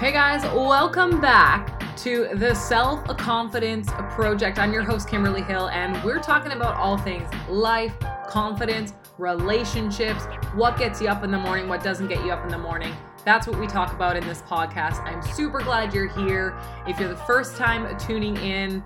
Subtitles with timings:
[0.00, 4.58] Hey guys, welcome back to the Self Confidence Project.
[4.58, 7.92] I'm your host, Kimberly Hill, and we're talking about all things life,
[8.26, 12.48] confidence, relationships, what gets you up in the morning, what doesn't get you up in
[12.48, 12.94] the morning.
[13.26, 15.04] That's what we talk about in this podcast.
[15.04, 16.58] I'm super glad you're here.
[16.88, 18.82] If you're the first time tuning in,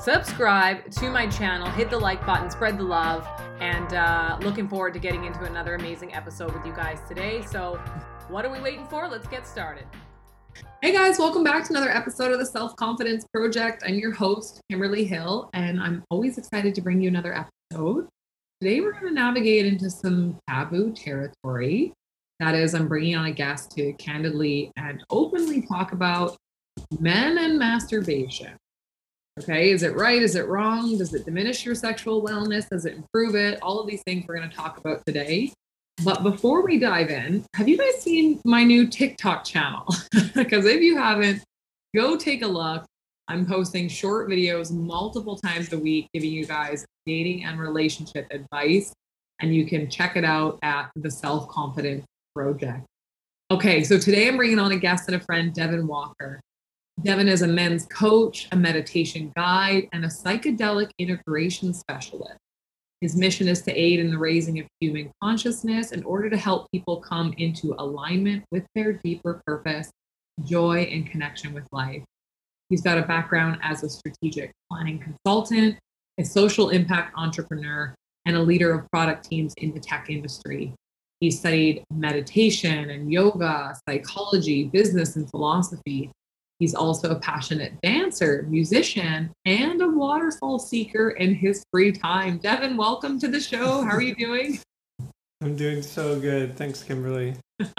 [0.00, 3.26] subscribe to my channel, hit the like button, spread the love,
[3.58, 7.42] and uh, looking forward to getting into another amazing episode with you guys today.
[7.42, 7.80] So,
[8.28, 9.08] what are we waiting for?
[9.08, 9.86] Let's get started.
[10.82, 13.82] Hey guys, welcome back to another episode of the Self Confidence Project.
[13.86, 18.08] I'm your host, Kimberly Hill, and I'm always excited to bring you another episode.
[18.60, 21.92] Today, we're going to navigate into some taboo territory.
[22.40, 26.36] That is, I'm bringing on a guest to candidly and openly talk about
[27.00, 28.56] men and masturbation.
[29.40, 30.22] Okay, is it right?
[30.22, 30.96] Is it wrong?
[30.98, 32.68] Does it diminish your sexual wellness?
[32.68, 33.58] Does it improve it?
[33.62, 35.52] All of these things we're going to talk about today.
[36.02, 39.86] But before we dive in, have you guys seen my new TikTok channel?
[40.34, 41.42] because if you haven't,
[41.94, 42.84] go take a look.
[43.28, 48.92] I'm posting short videos multiple times a week, giving you guys dating and relationship advice.
[49.40, 52.84] And you can check it out at the Self Confidence Project.
[53.50, 56.40] Okay, so today I'm bringing on a guest and a friend, Devon Walker.
[57.02, 62.38] Devon is a men's coach, a meditation guide, and a psychedelic integration specialist.
[63.04, 66.70] His mission is to aid in the raising of human consciousness in order to help
[66.72, 69.90] people come into alignment with their deeper purpose,
[70.46, 72.02] joy, and connection with life.
[72.70, 75.76] He's got a background as a strategic planning consultant,
[76.18, 77.94] a social impact entrepreneur,
[78.24, 80.72] and a leader of product teams in the tech industry.
[81.20, 86.10] He studied meditation and yoga, psychology, business, and philosophy.
[86.60, 92.38] He's also a passionate dancer, musician, and a waterfall seeker in his free time.
[92.38, 93.82] Devon, welcome to the show.
[93.82, 94.60] How are you doing?
[95.42, 96.56] I'm doing so good.
[96.56, 97.34] Thanks, Kimberly.
[97.60, 97.76] so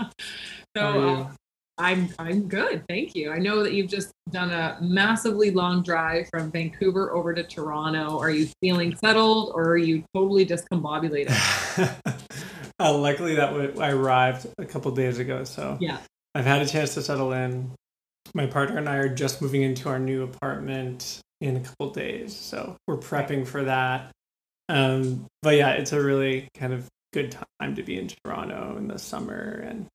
[0.75, 1.31] uh,
[1.78, 2.84] I'm I'm good.
[2.90, 3.31] Thank you.
[3.31, 8.19] I know that you've just done a massively long drive from Vancouver over to Toronto.
[8.19, 11.31] Are you feeling settled or are you totally discombobulated?
[12.80, 16.00] uh, luckily, that w- I arrived a couple days ago, so yeah,
[16.35, 17.72] I've had a chance to settle in
[18.35, 22.35] my partner and I are just moving into our new apartment in a couple days,
[22.35, 24.12] so we're prepping for that.
[24.68, 28.88] Um, but yeah, it's a really kind of good time to be in Toronto in
[28.90, 29.88] the summer, and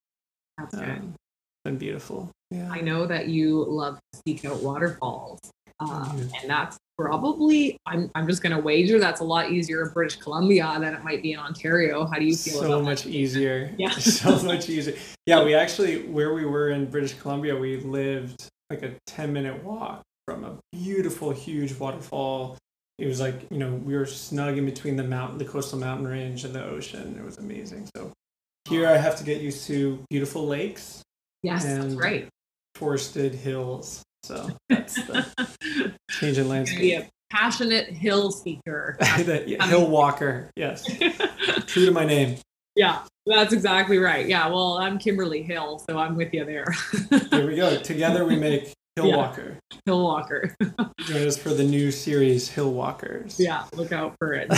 [0.57, 1.13] that's um,
[1.63, 2.31] been beautiful.
[2.49, 2.69] Yeah.
[2.71, 5.39] I know that you love to seek out waterfalls,
[5.79, 10.17] um, and that's probably I'm I'm just gonna wager that's a lot easier in British
[10.17, 12.05] Columbia than it might be in Ontario.
[12.05, 12.61] How do you feel?
[12.61, 13.09] So much that?
[13.09, 13.73] easier.
[13.77, 13.89] Yeah.
[13.91, 14.95] so much easier.
[15.25, 19.63] Yeah, we actually where we were in British Columbia, we lived like a 10 minute
[19.63, 22.57] walk from a beautiful, huge waterfall.
[22.97, 26.07] It was like, you know, we were snug in between the mountain, the coastal mountain
[26.07, 27.17] range and the ocean.
[27.17, 27.89] It was amazing.
[27.95, 28.11] So
[28.69, 31.01] here I have to get used to beautiful lakes.
[31.43, 32.29] Yes, that's right.
[32.75, 34.03] Forested hills.
[34.23, 36.79] So that's the change in landscape.
[36.79, 38.97] Be a passionate hill seeker.
[39.01, 40.51] hill walker.
[40.55, 40.85] Yes.
[41.65, 42.37] True to my name.
[42.75, 44.27] Yeah, that's exactly right.
[44.27, 46.65] Yeah, well, I'm Kimberly Hill, so I'm with you there.
[47.29, 47.77] there we go.
[47.81, 49.17] Together we make Hill yeah.
[49.17, 49.57] Walker.
[49.85, 50.55] Hill Walker.
[51.01, 53.39] Join us for the new series Hill Walkers.
[53.39, 54.49] Yeah, look out for it.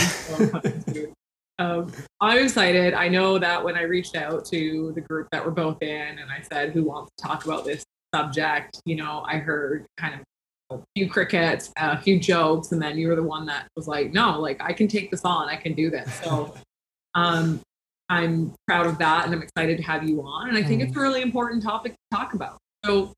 [1.58, 2.94] um, I'm excited.
[2.94, 6.30] I know that when I reached out to the group that we're both in and
[6.30, 10.78] I said, who wants to talk about this subject, you know, I heard kind of
[10.78, 14.12] a few crickets, a few jokes, and then you were the one that was like,
[14.12, 16.12] no, like I can take this on, I can do this.
[16.22, 16.54] So
[17.16, 17.60] um,
[18.08, 20.48] I'm proud of that and I'm excited to have you on.
[20.48, 20.86] And I think mm.
[20.86, 22.58] it's a really important topic to talk about.
[22.84, 23.12] So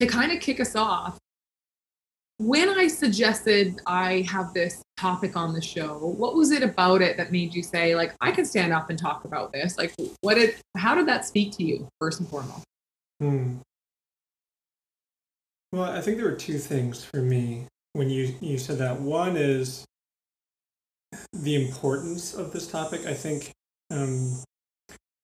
[0.00, 1.18] to kind of kick us off,
[2.38, 7.16] when I suggested I have this topic on the show, what was it about it
[7.16, 9.78] that made you say, like, I can stand up and talk about this?
[9.78, 12.64] Like, what did, how did that speak to you, first and foremost?
[13.20, 13.56] Hmm.
[15.76, 18.98] Well, I think there were two things for me when you, you said that.
[18.98, 19.84] One is
[21.34, 23.04] the importance of this topic.
[23.04, 23.50] I think
[23.90, 24.42] um,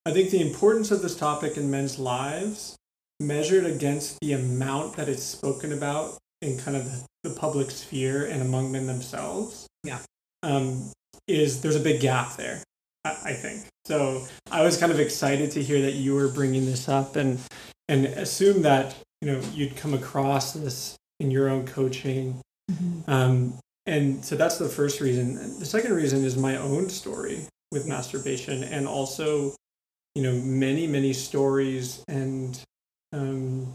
[0.05, 2.75] I think the importance of this topic in men's lives,
[3.19, 8.43] measured against the amount that it's spoken about in kind of the, public sphere and
[8.43, 10.01] among men themselves, yeah,
[10.43, 10.91] um,
[11.27, 12.61] is there's a big gap there.
[13.03, 14.23] I, I think so.
[14.51, 17.39] I was kind of excited to hear that you were bringing this up and
[17.89, 23.09] and assume that you know you'd come across this in your own coaching mm-hmm.
[23.09, 27.87] um, and so that's the first reason the second reason is my own story with
[27.87, 29.55] masturbation and also
[30.13, 32.61] you know many many stories and
[33.13, 33.73] um,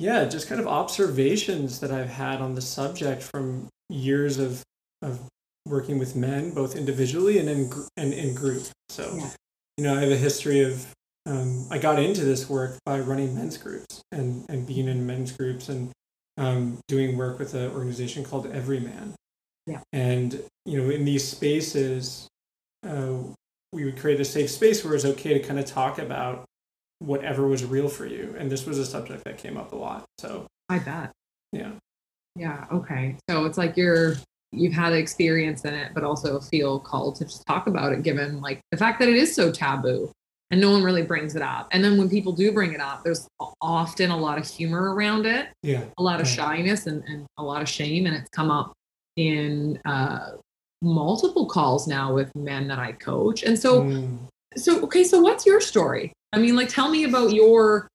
[0.00, 4.62] yeah just kind of observations that i've had on the subject from years of
[5.02, 5.20] of
[5.64, 9.30] working with men both individually and in and in group so yeah.
[9.76, 10.88] you know i have a history of
[11.26, 15.32] um, I got into this work by running men's groups and, and being in men's
[15.32, 15.90] groups and
[16.38, 19.14] um, doing work with an organization called Everyman.
[19.66, 19.80] Yeah.
[19.92, 22.28] And, you know, in these spaces,
[22.86, 23.14] uh,
[23.72, 26.44] we would create a safe space where it's okay to kind of talk about
[27.00, 28.34] whatever was real for you.
[28.38, 30.04] And this was a subject that came up a lot.
[30.18, 31.10] So, I bet.
[31.52, 31.72] yeah.
[32.36, 32.66] Yeah.
[32.70, 33.16] Okay.
[33.28, 34.14] So it's like you're
[34.52, 38.40] you've had experience in it, but also feel called to just talk about it, given
[38.40, 40.10] like the fact that it is so taboo
[40.50, 41.68] and no one really brings it up.
[41.72, 43.26] And then when people do bring it up, there's
[43.60, 45.84] often a lot of humor around it, Yeah.
[45.98, 48.06] a lot of shyness and, and a lot of shame.
[48.06, 48.72] And it's come up
[49.16, 50.32] in uh,
[50.82, 53.42] multiple calls now with men that I coach.
[53.42, 54.18] And so Mm.
[54.56, 57.88] so okay so what's your story i mean like tell me about your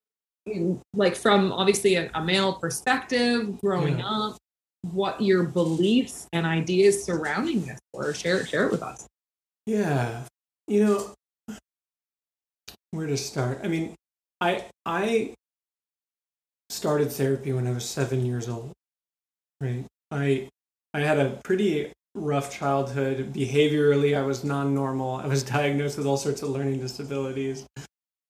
[0.93, 4.05] like from obviously a, a male perspective growing Yeah.
[4.07, 4.37] up
[4.91, 9.07] what your beliefs and ideas surrounding this were share share it with us
[9.65, 10.23] Yeah.
[10.67, 11.13] You know,
[12.91, 13.59] where to start?
[13.63, 13.95] I mean,
[14.39, 15.33] I I
[16.69, 18.71] started therapy when I was 7 years old.
[19.59, 19.85] Right?
[20.11, 20.49] I
[20.93, 23.33] I had a pretty rough childhood.
[23.33, 25.15] Behaviorally, I was non-normal.
[25.15, 27.65] I was diagnosed with all sorts of learning disabilities.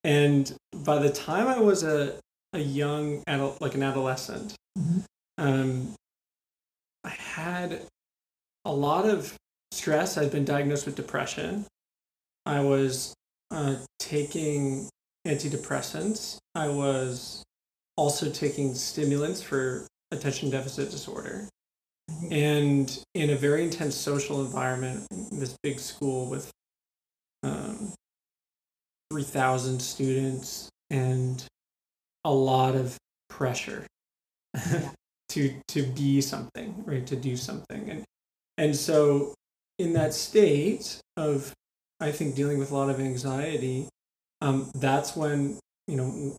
[0.04, 2.19] And by the time I was a
[2.54, 5.04] a young adult, like an adolescent, Mhm.
[5.38, 5.94] um,
[7.04, 7.88] I had
[8.66, 9.36] a lot of
[9.72, 10.18] stress.
[10.18, 11.66] I'd been diagnosed with depression.
[12.46, 13.13] I was
[13.51, 14.89] uh, taking
[15.27, 16.38] antidepressants.
[16.56, 17.44] I was
[17.98, 21.48] also taking stimulants for attention deficit disorder.
[22.30, 26.51] And in a very intense social environment, this big school with
[27.44, 27.94] um,
[29.12, 31.44] 3,000 students and
[32.25, 32.98] a lot of
[33.30, 33.86] pressure
[35.30, 37.06] to to be something, right?
[37.07, 37.89] To do something.
[37.89, 38.03] And
[38.57, 39.33] and so
[39.80, 41.53] in that state of
[42.01, 43.88] I think dealing with a lot of anxiety,
[44.42, 46.36] um, that's when, you know,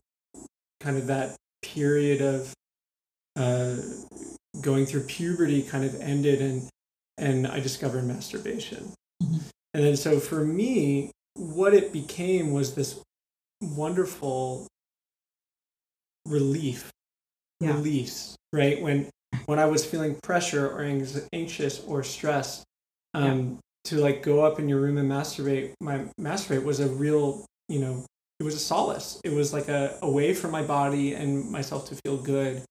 [0.81, 2.53] kind of that period of
[3.37, 3.77] uh,
[4.61, 6.69] going through puberty kind of ended and
[7.17, 8.91] and I discovered masturbation.
[9.21, 9.41] Mhm.
[9.73, 12.99] And then so for me, what it became was this
[13.61, 14.67] wonderful
[16.27, 16.89] relief
[17.59, 17.73] Yeah.
[17.75, 19.09] release right when
[19.45, 22.63] when i was feeling pressure or anx- anxious or stressed
[23.13, 27.45] um to like go up in your room and masturbate my masturbate was a real
[27.69, 28.05] you know
[28.39, 29.21] it was a solace.
[29.23, 32.63] It was like a, a way for my body and myself to feel good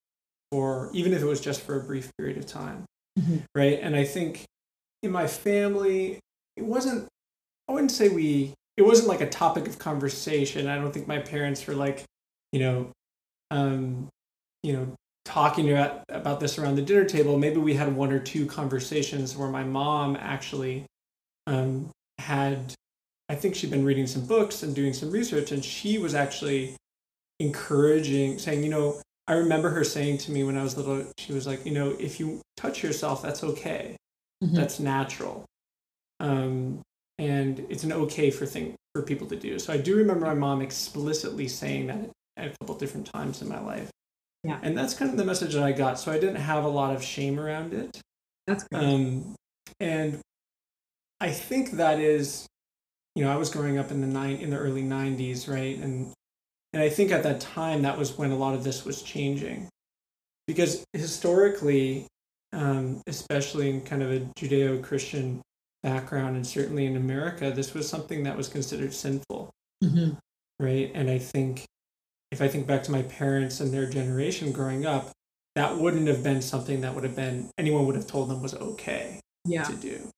[0.50, 2.85] or even if it was just for a brief period of time
[3.19, 3.43] Mhm.
[3.55, 3.79] right?
[3.81, 4.44] And i think
[5.03, 6.19] in my family
[6.56, 7.06] it wasn't
[7.69, 10.67] i wouldn't say we it wasn't like a topic of conversation.
[10.67, 12.05] I don't think my parents were like
[12.53, 12.91] you know
[13.50, 14.09] um
[14.62, 14.94] you know
[15.25, 17.38] talking about, about this around the dinner table.
[17.38, 20.85] Maybe we had one or two conversations where my mom actually
[21.46, 22.74] um, had
[23.28, 26.76] i think she'd been reading some books and doing some research and she was actually
[27.40, 31.32] encouraging saying you know i remember her saying to me when i was little she
[31.32, 33.96] was like you know if you touch yourself that's okay.
[34.44, 34.54] Mhm.
[34.54, 35.44] that's natural
[36.20, 36.80] um,
[37.18, 39.58] and it's an okay for thing for people to do.
[39.58, 43.48] So i do remember my mom explicitly saying that at a couple different times in
[43.48, 43.90] my life.
[44.44, 44.58] Yeah.
[44.62, 45.99] and that's kind of the message that i got.
[45.99, 48.00] So i didn't have a lot of shame around it.
[48.46, 48.82] That's good.
[48.84, 49.34] Um,
[49.80, 50.20] and
[51.23, 52.47] I think that is,
[53.14, 55.79] you know, I was growing up in the nine in the early '90s, right?
[55.79, 56.12] And
[56.73, 59.69] and I think at that time that was when a lot of this was changing,
[60.49, 62.09] because historically,
[62.52, 65.41] um, especially in kind of a Judeo-Christian
[65.85, 69.50] background, and certainly in America, this was something that was considered sinful
[69.85, 70.17] Mhm.
[70.59, 70.91] right?
[70.95, 71.64] And I think
[72.33, 75.12] if I think back to my parents and their generation growing up,
[75.55, 78.55] that wouldn't have been something that would have been anyone would have told them was
[78.55, 80.09] okay yeah to do.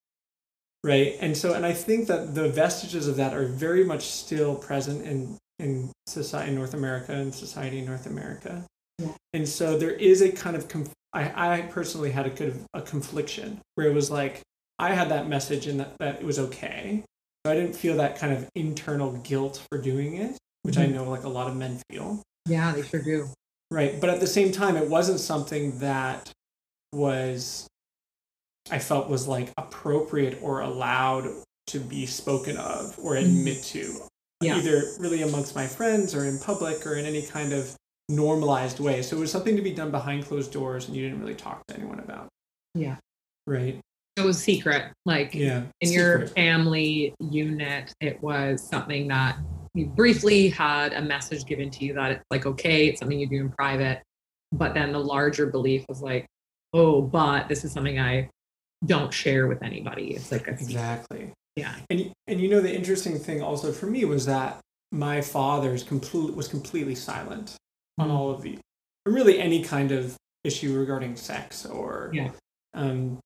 [0.85, 1.17] Right.
[1.19, 5.05] And so and I think that the vestiges of that are very much still present
[5.05, 8.63] in in society in North America and society in North America.
[8.99, 9.07] Yeah.
[9.33, 12.65] And so there is a kind of conf- I, I personally had a kind of
[12.75, 14.41] a confliction where it was like
[14.77, 17.03] I had that message and that, that it was okay.
[17.45, 20.93] So I didn't feel that kind of internal guilt for doing it, which I Mhm.
[20.93, 22.21] know like a lot of men feel.
[22.47, 23.27] yeah they sure do
[23.71, 23.99] Right.
[23.99, 26.31] But at the same time, it wasn't something that
[26.93, 27.65] was,
[28.71, 31.27] I felt was like appropriate or allowed
[31.67, 33.25] to be spoken of or mm-hmm.
[33.25, 34.01] admit to,
[34.41, 34.57] Yeah.
[34.57, 37.75] either really amongst my friends or in public or in any kind of
[38.09, 39.01] normalized way.
[39.01, 41.65] So it was something to be done behind closed doors and you didn't really talk
[41.67, 42.27] to anyone about.
[42.75, 42.97] Yeah.
[43.47, 43.79] Right.
[44.17, 45.63] it was secret like Yeah.
[45.81, 49.37] in your family unit it was something that
[49.73, 53.27] you briefly had a message given to you that it's like okay it's something you
[53.27, 54.01] do in private
[54.53, 56.25] but then the larger belief was like
[56.73, 58.27] oh but this is something i
[58.85, 60.51] don't share with anybody it's like a.
[60.51, 61.31] Exactly.
[61.55, 64.59] yeah And and you know the interesting thing also for me was that
[64.91, 67.55] my father's complete was completely silent
[67.97, 68.11] on Mm.
[68.11, 68.57] all of the
[69.05, 72.31] really any kind of issue regarding sex or Yeah.
[72.73, 73.19] um,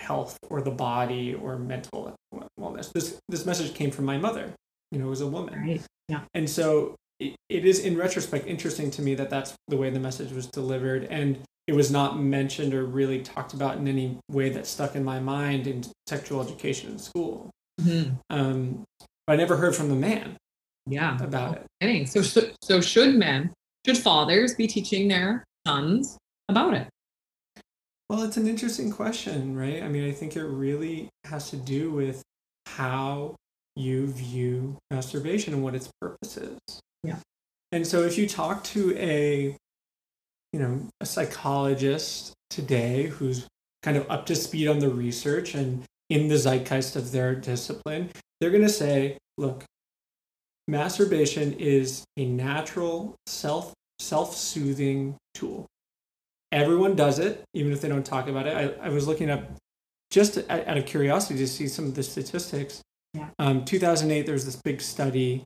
[0.00, 2.14] health or the body or mental
[2.58, 2.92] wellness.
[2.92, 4.52] This this message came from my mother.
[4.92, 5.60] You know, as a woman.
[5.60, 5.82] Right.
[6.08, 6.22] Yeah.
[6.34, 10.00] And so it, it is, in retrospect, interesting to me that that's the way the
[10.00, 11.04] message was delivered.
[11.04, 11.38] And
[11.70, 15.20] it was not mentioned or really talked about in any way that stuck in my
[15.20, 17.48] mind in sexual education in school.
[17.80, 18.18] Mhm.
[18.28, 18.82] Um,
[19.24, 20.36] but I never heard from the man
[20.86, 21.16] Yeah.
[21.22, 21.66] about it.
[21.80, 22.08] Kidding.
[22.08, 23.54] So, so, so should men,
[23.86, 26.88] should fathers be teaching their sons about it?
[28.08, 29.80] Well, it's an interesting question, right?
[29.80, 32.20] I mean, I think it really has to do with
[32.66, 33.36] how
[33.76, 36.58] you view masturbation and what its purpose is.
[37.04, 37.20] Yeah.
[37.70, 39.56] And so if you talk to a,
[40.52, 43.46] you know, a psychologist today who's
[43.82, 48.10] kind of up to speed on the research and in the zeitgeist of their discipline,
[48.40, 49.64] they're going to say, look,
[50.66, 55.66] masturbation is a natural self self-soothing tool.
[56.52, 58.56] Everyone does it even if they don't talk about it.
[58.56, 59.44] I, I was looking up
[60.10, 62.82] just out of curiosity to see some of the statistics.
[63.12, 63.28] Yeah.
[63.40, 65.42] um, 2008 there was this big study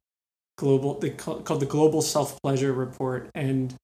[0.59, 3.75] global they call, called the global self-pleasure report and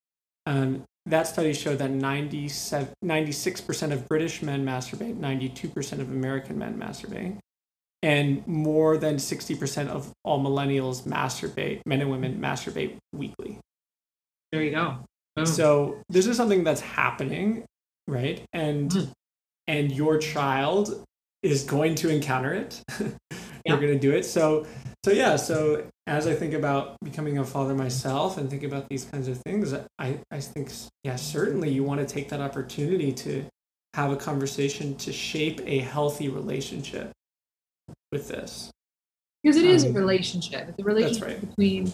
[0.44, 6.78] um, that study showed that 97, 96% of british men masturbate 92% of american men
[6.78, 7.38] masturbate
[8.02, 13.58] and more than 60% of all millennials masturbate men and women masturbate weekly
[14.52, 14.98] There you go.
[15.36, 15.46] Boom.
[15.46, 17.64] so this is something that's happening,
[18.08, 18.42] right?
[18.52, 19.12] And Mhm.
[19.68, 21.04] and your child
[21.42, 22.82] is going to encounter it.
[23.64, 23.72] Yeah.
[23.72, 24.24] They're going to do it.
[24.24, 24.66] So
[25.04, 25.36] so yeah.
[25.36, 29.38] So as I think about becoming a father myself and think about these kinds of
[29.38, 30.72] things, I I think
[31.04, 33.44] yeah certainly you want to take that opportunity to
[33.94, 37.10] have a conversation to shape a healthy relationship
[38.12, 38.70] with this.
[39.42, 40.68] because it is a um, relationship.
[40.68, 41.40] It's a relationship right.
[41.48, 41.92] between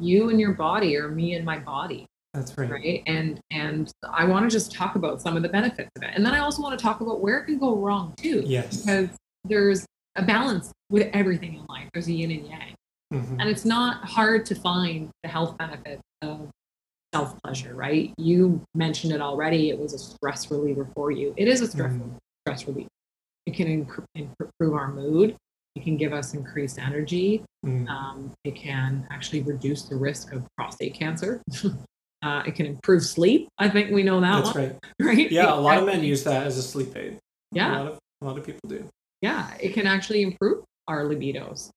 [0.00, 2.70] you and your body, or me and my body, That's right.
[2.70, 3.02] right?
[3.06, 6.24] And and I want to just talk about some of the benefits of it, and
[6.24, 8.82] then I also want to talk about where it can go wrong too, Yes.
[8.82, 9.08] because
[9.44, 11.88] there's a balance with everything in life.
[11.92, 12.74] There's a yin and yang.
[13.12, 13.36] Mhm.
[13.40, 16.50] And it's not hard to find the health benefits of
[17.14, 18.12] self pleasure, right?
[18.18, 19.70] You mentioned it already.
[19.70, 21.32] It was a stress reliever for you.
[21.36, 22.16] It is a stress, Mhm.
[22.42, 22.88] stress relief.
[23.46, 25.36] It can inc- improve our mood.
[25.76, 27.44] It can give us increased energy.
[27.64, 27.88] Mhm.
[27.88, 31.42] Um, it can actually reduce the risk of prostate cancer.
[32.22, 33.48] uh, it can improve sleep.
[33.58, 34.78] I think we know that That's one, right.
[35.00, 35.30] right?
[35.30, 37.14] Yeah, a lot of men use that as a sleep aid.
[37.14, 37.18] A
[37.52, 38.88] Yeah, lot of, a lot of people do.
[39.22, 41.70] Yeah it can actually improve our libidos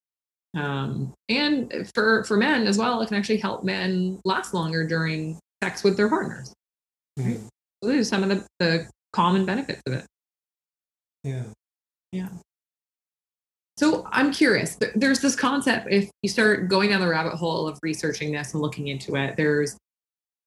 [0.58, 5.38] um, and for for men as well it can actually help men last longer during
[5.64, 6.54] sex with their partners
[7.20, 7.48] Mhm.
[7.84, 10.06] so these are some of the, the common benefits of it
[11.24, 11.44] Yeah.
[12.12, 12.30] Yeah.
[13.78, 17.78] So i'm curious there's this concept if you start going down the rabbit hole of
[17.82, 19.78] researching this and looking into it there's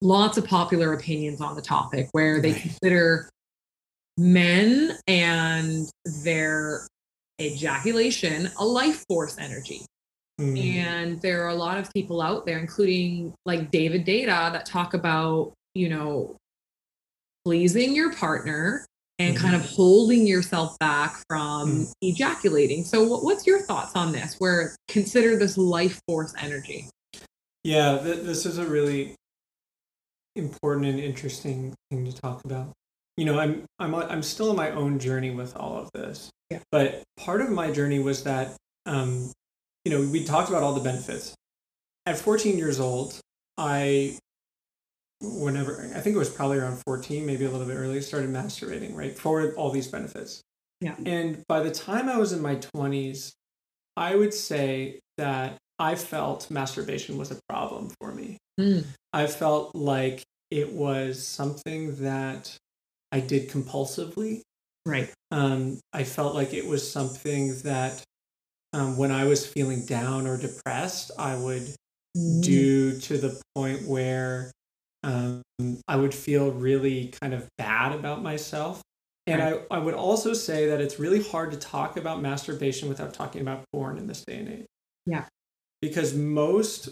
[0.03, 3.29] lots of popular opinions on the topic where they consider
[4.19, 5.89] men and
[6.25, 6.87] their
[7.41, 9.85] ejaculation a life force energy
[10.41, 10.59] Mhm.
[10.77, 14.95] and there are a lot of people out there including like David Deida that talk
[14.95, 16.37] about you know
[17.45, 18.85] pleasing your partner
[19.19, 21.93] and kind of holding yourself back from Mm.
[22.03, 26.89] ejaculating so what, what's your thoughts on this where consider this life force energy
[27.65, 29.15] Yeah, th- this is a really
[30.37, 32.73] important and interesting thing to talk about.
[33.17, 36.31] You know, I'm I'm I'm still on my own journey with all of this.
[36.51, 36.61] Yeah.
[36.71, 39.31] But part of my journey was that um,
[39.85, 41.35] you know, we talked about all the benefits.
[42.07, 43.19] At 14 years old,
[43.57, 44.19] I
[45.21, 48.95] whenever I think it was probably around 14, maybe a little bit earlier, started masturbating,
[48.95, 49.17] right?
[49.17, 50.43] For all these benefits.
[50.81, 50.97] Yeah.
[51.07, 53.33] And by the time I was in my 20s,
[53.97, 58.39] I would say that I felt masturbation was a problem for me.
[58.59, 58.85] Mm.
[59.13, 62.57] I felt like it was something that
[63.13, 64.41] I did compulsively.
[64.87, 68.03] right Um, I felt like it was something that
[68.73, 71.75] um, when I was feeling down or depressed, I would
[72.41, 74.51] do to the point where
[75.03, 75.43] um,
[75.87, 78.83] I would feel really kind of bad about myself.
[79.27, 83.15] And I, I would also say that it's really hard to talk about masturbation without
[83.15, 84.67] talking about porn in this day and age.
[85.07, 85.25] Yeah.
[85.81, 86.89] Because most,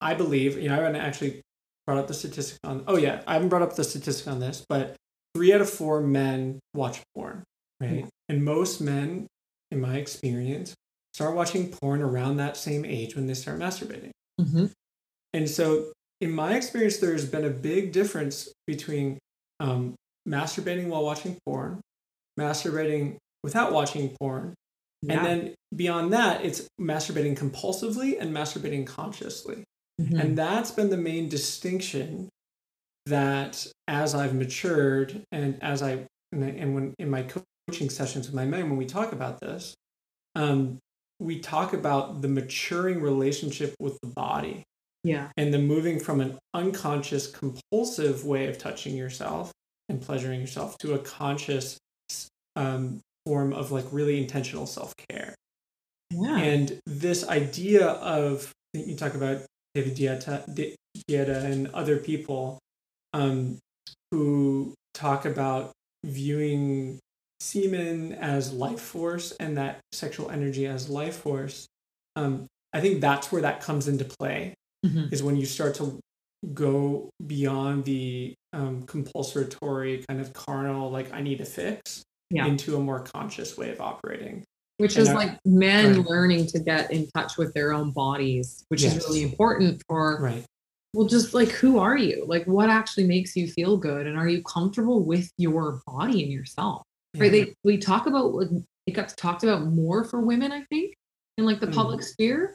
[0.00, 1.40] I believe, you know, I haven't actually
[1.86, 4.64] brought up the statistic on, oh yeah, I haven't brought up the statistic on this,
[4.68, 4.96] but
[5.34, 7.44] three out of four men watch porn,
[7.80, 8.00] right?
[8.00, 8.06] Yeah.
[8.28, 9.26] And most men,
[9.70, 10.74] in my experience,
[11.14, 14.10] start watching porn around that same age when they start masturbating.
[14.40, 14.70] Mhm.
[15.32, 19.18] And so, in my experience, there's been a big difference between
[19.60, 19.94] um,
[20.28, 21.80] masturbating while watching porn,
[22.38, 24.54] masturbating without watching porn,
[25.02, 25.14] Yeah.
[25.14, 29.64] And then beyond that, it's masturbating compulsively and masturbating consciously.
[30.00, 30.18] Mm-hmm.
[30.18, 32.28] And that's been the main distinction
[33.06, 38.44] that as I've matured and as I and when in my coaching sessions with my
[38.44, 39.74] men when we talk about this,
[40.34, 40.78] um,
[41.18, 44.62] we talk about the maturing relationship with the body.
[45.02, 45.28] Yeah.
[45.36, 49.50] And the moving from an unconscious compulsive way of touching yourself
[49.88, 51.78] and pleasuring yourself to a conscious
[52.56, 55.34] um, form of like really intentional self care.
[56.10, 56.38] Yeah.
[56.38, 59.42] And this idea of you talk about
[59.74, 60.74] David Deida,
[61.08, 62.58] Deida and other people
[63.12, 63.58] um,
[64.10, 65.72] who talk about
[66.04, 66.98] viewing
[67.40, 71.66] semen as life force and that sexual energy as life force.
[72.16, 75.12] Um, I think that's where that comes into play mm-hmm.
[75.12, 75.98] is when you start to
[76.54, 82.46] go beyond the um, compulsory kind of carnal, like I need a fix, yeah.
[82.46, 84.44] into a more conscious way of operating.
[84.78, 86.06] Which and is like men right.
[86.06, 88.96] learning to get in touch with their own bodies, which yes.
[88.96, 90.44] is really important for right
[90.92, 94.28] well just like who are you like what actually makes you feel good and are
[94.28, 96.82] you comfortable with your body and yourself
[97.14, 97.22] yeah.
[97.22, 98.34] right they we talk about
[98.86, 100.94] it got talked about more for women i think
[101.38, 101.74] in like the mm.
[101.74, 102.54] public sphere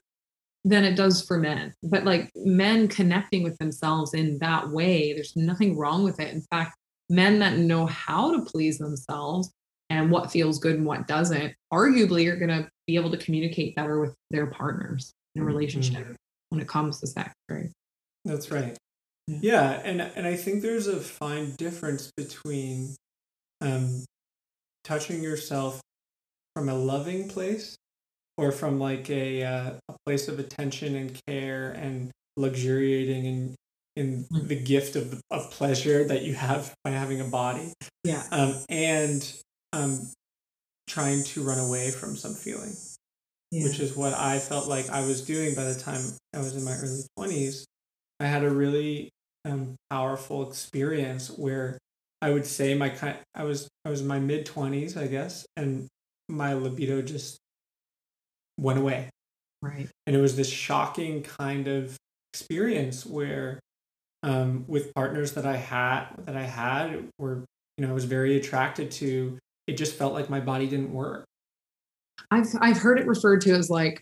[0.63, 5.35] than it does for men but like men connecting with themselves in that way there's
[5.35, 6.75] nothing wrong with it in fact
[7.09, 9.51] men that know how to please themselves
[9.91, 13.75] and what feels good and what doesn't arguably are going to be able to communicate
[13.75, 15.53] better with their partners in a mm-hmm.
[15.53, 16.13] relationship mm-hmm.
[16.49, 17.69] when it comes to sex right
[18.25, 18.77] that's right.
[19.27, 19.37] Yeah.
[19.41, 22.95] yeah, and and I think there's a fine difference between
[23.61, 24.03] um,
[24.83, 25.81] touching yourself
[26.55, 27.75] from a loving place
[28.37, 33.55] or from like a uh, a place of attention and care and luxuriating in
[33.95, 34.47] in mm.
[34.47, 37.73] the gift of of pleasure that you have by having a body.
[38.03, 38.23] Yeah.
[38.31, 39.33] Um, and
[39.73, 39.99] um,
[40.87, 42.75] trying to run away from some feeling,
[43.51, 43.63] yeah.
[43.63, 46.01] which is what I felt like I was doing by the time
[46.33, 47.65] I was in my early twenties.
[48.19, 49.09] I had a really
[49.43, 51.77] um, powerful experience where
[52.21, 55.45] I would say my kind I was I was in my mid twenties, I guess,
[55.55, 55.87] and
[56.27, 57.37] my libido just
[58.57, 59.09] went away.
[59.61, 59.89] Right.
[60.07, 61.97] And it was this shocking kind of
[62.33, 63.59] experience where
[64.23, 67.45] um, with partners that I had that I had were,
[67.77, 71.25] you know, I was very attracted to, it just felt like my body didn't work.
[72.31, 74.01] I've I've heard it referred to as like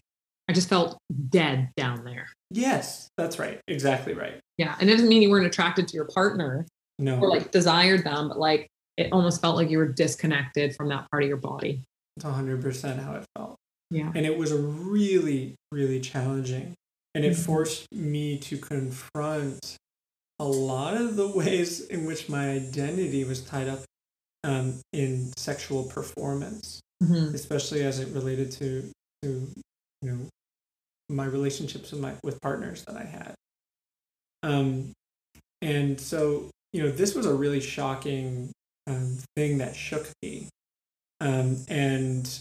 [0.54, 2.28] I just felt dead down there.
[2.52, 3.60] Yes, that's right.
[3.68, 4.40] Exactly right.
[4.60, 4.76] Yeah.
[4.80, 6.68] And it doesn't mean you weren't attracted to your partner
[7.00, 7.20] no.
[7.20, 11.10] or like desired them, but like it almost felt like you were disconnected from that
[11.10, 11.82] part of your body.
[12.18, 13.56] It's 100% how it felt.
[13.90, 14.12] Yeah.
[14.14, 16.76] And it was a really, really challenging.
[17.16, 17.42] And it mm-hmm.
[17.42, 19.76] forced me to confront
[20.40, 23.80] a lot of the ways in which my identity was tied up
[24.44, 27.34] um, in sexual performance, mm-hmm.
[27.34, 28.92] especially as it related to,
[29.24, 29.50] to
[30.04, 30.28] you know
[31.10, 33.36] my relationships with my with partners that I had.
[34.44, 34.92] Um,
[35.62, 38.52] and so you know this was a really shocking
[38.88, 40.50] um, thing that shook me,
[41.22, 42.40] um, and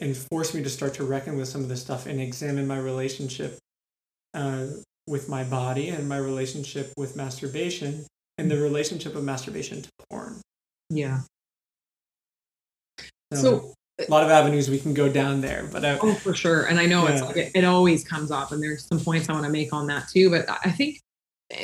[0.00, 2.78] and forced me to start to reckon with some of this stuff and examine my
[2.78, 3.58] relationship
[4.34, 4.66] uh,
[5.06, 10.40] with my body and my relationship with masturbation and the relationship of masturbation to porn.
[10.90, 11.20] Yeah.
[13.32, 13.74] So, so
[14.06, 16.64] a lot of avenues we can go down there but I, oh for sure.
[16.64, 17.14] And i know yeah.
[17.14, 19.72] it's like it, it, always comes up and there's some points i want to make
[19.72, 21.00] on that too but i think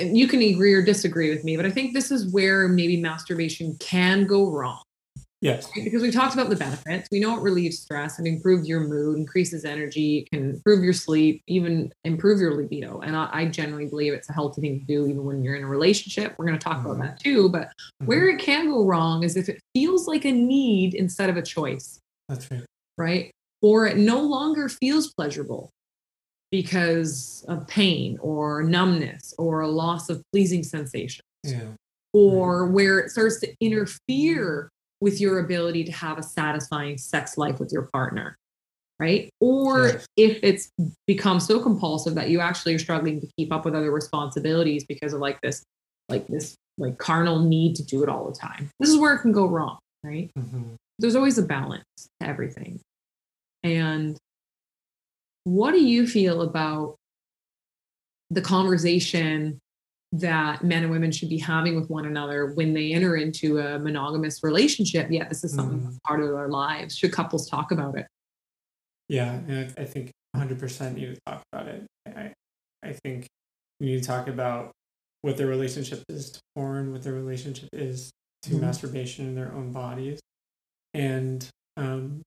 [0.00, 3.76] you can agree or disagree with me but i think this is where maybe masturbation
[3.78, 4.82] can go wrong.
[5.40, 5.70] Yes.
[5.74, 7.06] Because we talked about the benefits.
[7.12, 11.42] We know it relieves stress and improves your mood increases energy can improve your sleep
[11.46, 13.00] even improve your libido.
[13.00, 15.64] And i, I generally believe it's a healthy thing to do even when you're in
[15.64, 16.34] a relationship.
[16.38, 16.92] We're going to talk mm-hmm.
[16.92, 18.06] about that too but mm-hmm.
[18.06, 21.42] where it can go wrong is if it feels like a need instead of a
[21.42, 22.64] choice that's right.
[22.96, 23.30] Right.
[23.62, 25.70] Or it no longer feels pleasurable
[26.50, 31.24] because of pain or numbness or a loss of pleasing sensation.
[31.42, 31.60] Yeah.
[32.12, 32.72] Or right.
[32.72, 34.68] where it starts to interfere
[35.00, 38.36] with your ability to have a satisfying sex life with your partner.
[39.00, 39.28] Right.
[39.40, 40.06] Or yes.
[40.16, 40.70] if it's
[41.06, 45.12] become so compulsive that you actually are struggling to keep up with other responsibilities because
[45.12, 45.64] of like this,
[46.08, 48.70] like this, like carnal need to do it all the time.
[48.78, 49.78] This is where it can go wrong.
[50.04, 50.30] Right.
[50.38, 52.80] Mm-hmm there's always a balance to everything.
[53.62, 54.16] And
[55.44, 56.96] what do you feel about
[58.30, 59.60] the conversation
[60.12, 63.78] that men and women should be having with one another when they enter into a
[63.78, 65.10] monogamous relationship?
[65.10, 65.84] Yet this is something mm.
[65.84, 66.96] that's part of their lives.
[66.96, 68.06] Should couples talk about it?
[69.08, 71.86] Yeah, and I think 100% need to talk about it.
[72.06, 72.32] I,
[72.82, 73.26] I think
[73.80, 74.72] we need to talk about
[75.22, 78.10] what their relationship is to porn, what their relationship is
[78.42, 78.60] to mm-hmm.
[78.60, 80.20] masturbation in their own bodies,
[80.94, 82.22] and um,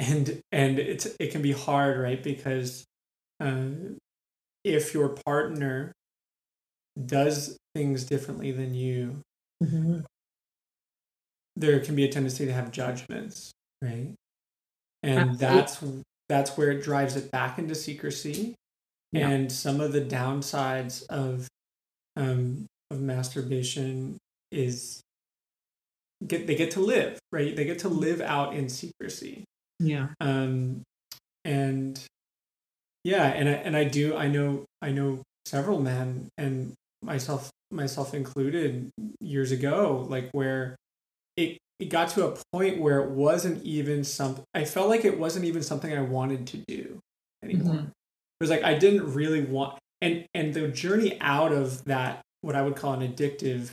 [0.00, 2.84] and and it's it can be hard right because
[3.40, 3.66] uh,
[4.64, 5.92] if your partner
[7.06, 9.20] does things differently than you
[9.62, 10.00] Mm-hmm.
[11.56, 14.12] there can be a tendency to have judgments right
[15.04, 15.82] and that's
[16.28, 18.54] that's where it drives it back into secrecy
[19.12, 19.28] Yeah.
[19.28, 21.46] and some of the downsides of
[22.16, 24.18] um of masturbation
[24.50, 25.01] is
[26.26, 29.44] get they get to live right they get to live out in secrecy
[29.80, 30.08] Yeah.
[30.20, 30.82] um
[31.44, 32.00] and
[33.04, 38.14] yeah and i and i do i know i know several men and myself myself
[38.14, 40.76] included years ago like where
[41.36, 45.18] it it got to a point where it wasn't even some i felt like it
[45.18, 46.98] wasn't even something i wanted to do
[47.42, 47.86] anymore Mhm.
[47.86, 52.54] it was like i didn't really want and and the journey out of that what
[52.54, 53.70] i would call an addictive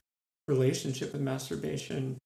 [0.47, 2.17] relationship with masturbation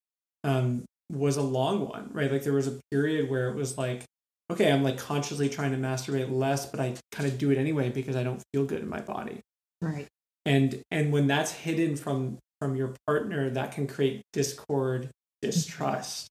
[0.44, 4.04] um was a long one right like there was a period where it was like
[4.50, 7.88] okay i'm like consciously trying to masturbate less but i kind of do it anyway
[7.90, 9.40] because i don't feel good in my body
[9.82, 10.06] Right.
[10.46, 15.10] and and when that's hidden from from your partner that can create discord
[15.42, 16.28] distrust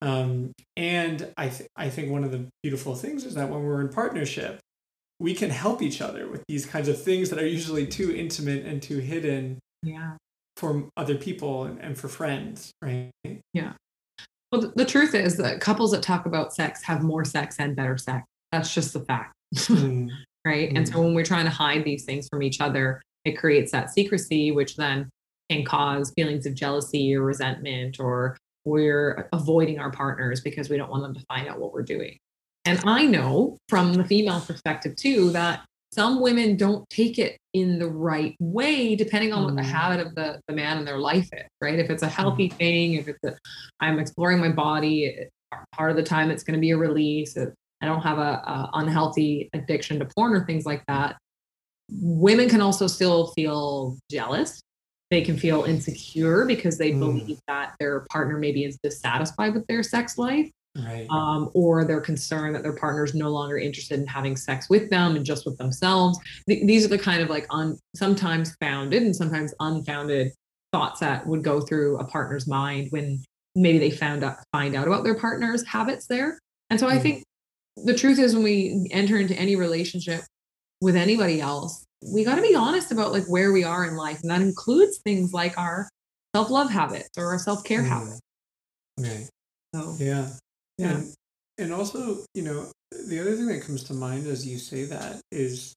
[0.00, 3.80] um and i th- i think one of the beautiful things is that when we're
[3.80, 4.58] in partnership
[5.20, 8.64] we can help each other with these kinds of things that are usually too intimate
[8.64, 10.16] and too hidden Yeah.
[10.58, 13.10] For other people and, and for friends right
[13.54, 13.72] Yeah.
[14.50, 17.96] Well, the truth is that couples that talk about sex have more sex and better
[17.96, 18.26] sex.
[18.50, 19.34] That's just the fact.
[19.54, 20.10] Mm,
[20.46, 20.70] right?
[20.74, 23.90] And so when we're trying to hide these things from each other, it creates that
[23.90, 25.08] secrecy, which then
[25.50, 30.90] can cause feelings of jealousy or resentment, or we're avoiding our partners because we don't
[30.90, 32.18] want them to find out what we're doing.
[32.66, 37.78] And I know from the female perspective too that some women don't take it in
[37.78, 39.72] the right way, depending on what the Mm.
[39.72, 41.78] habit of the, the man in their life is, right?
[41.78, 43.36] If it's a healthy thing, if it's a,
[43.80, 45.30] I'm exploring my body, it-
[45.72, 47.36] part of the time it's going to be a release.
[47.36, 51.16] It, I don't have a, a unhealthy addiction to porn or things like that.
[51.90, 54.60] Women can also still feel jealous.
[55.10, 56.98] They can feel insecure because they Mm.
[57.00, 60.50] believe that their partner maybe is dissatisfied with their sex life,
[60.86, 64.68] right um, or they're concerned that their partner is no longer interested in having sex
[64.70, 66.18] with them and just with themselves.
[66.48, 70.32] Th- these are the kind of like un- sometimes founded and sometimes unfounded
[70.72, 73.22] thoughts that would go through a partner's mind when
[73.54, 76.38] maybe they found out find out about their partner's habits there.
[76.70, 77.02] And so I Mhm.
[77.02, 77.24] think
[77.84, 80.22] the truth is when we enter into any relationship
[80.80, 84.20] with anybody else, we got to be honest about like where we are in life,
[84.22, 85.88] and that includes things like our
[86.36, 87.88] self-love habits or our self-care Mm.
[87.88, 88.20] habits.
[89.00, 89.28] right
[89.74, 90.28] So yeah
[90.78, 91.14] yeah, And,
[91.58, 92.70] and also, you know,
[93.08, 95.74] the other thing that comes to mind as you say that is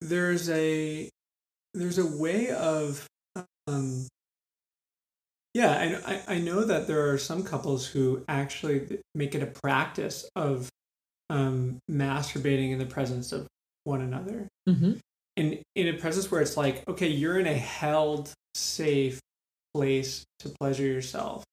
[0.00, 1.08] there's a
[1.74, 3.06] there's a way of
[3.68, 4.06] um
[5.54, 10.28] yeah I, I know that there are some couples who actually make it a practice
[10.36, 10.68] of
[11.30, 13.46] um masturbating in the presence of
[13.84, 14.48] one another.
[14.68, 15.00] Mhm.
[15.36, 19.20] in in a presence where it's like okay you're in a held safe
[19.74, 21.44] place to pleasure yourself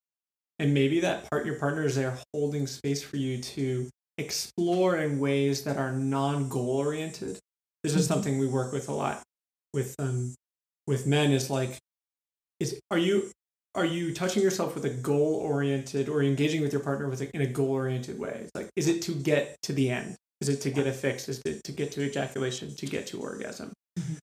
[0.63, 5.19] and maybe that part your partner is there holding space for you to explore in
[5.19, 7.37] ways that are non-goal oriented.
[7.83, 8.07] This is Mhm.
[8.07, 9.21] something we work with a lot
[9.73, 10.33] with um
[10.87, 11.77] with men is like
[12.61, 13.29] is are you
[13.75, 17.35] are you touching yourself with a goal oriented or engaging with your partner with a,
[17.35, 18.39] in a goal oriented way?
[18.43, 20.15] It's like is it to get to the end?
[20.39, 21.27] Is it to get a fix?
[21.27, 23.73] Is it to get to ejaculation to get to orgasm?
[23.99, 24.17] Mhm.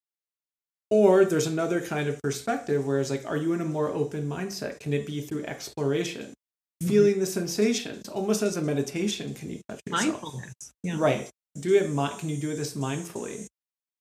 [0.91, 4.29] Or there's another kind of perspective where it's like are you in a more open
[4.29, 6.35] mindset can it be through exploration
[6.83, 6.89] Mhm.
[6.89, 10.55] feeling the sensations almost as a meditation can you touch yourself mindfulness.
[10.83, 10.97] Yeah.
[10.99, 11.31] Right.
[11.59, 12.19] Do it.
[12.19, 13.47] Can you do this mindfully?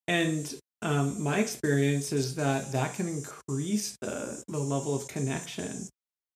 [0.07, 5.87] And um, my experience is that that can increase the, the level of connection.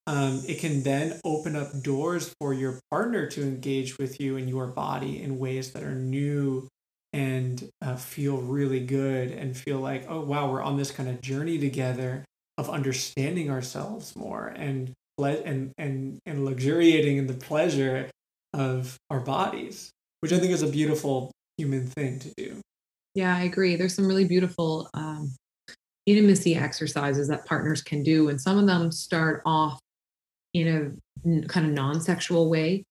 [0.06, 4.50] Um, it can then open up doors for your partner to engage with you and
[4.50, 6.68] your body in ways that are new
[7.14, 11.22] and uh, feel really good and feel like, oh, wow, we're on this kind of
[11.22, 12.26] journey together
[12.58, 18.10] of understanding ourselves more and and and and luxuriating in the pleasure
[18.54, 19.92] of our bodies
[20.24, 22.62] which I think is a beautiful human thing to do.
[23.14, 23.76] Yeah, I agree.
[23.76, 25.36] There's some really beautiful um,
[26.06, 29.82] intimacy exercises that partners can do, and some of them start off
[30.54, 30.96] in
[31.26, 32.86] a kind of non-sexual way,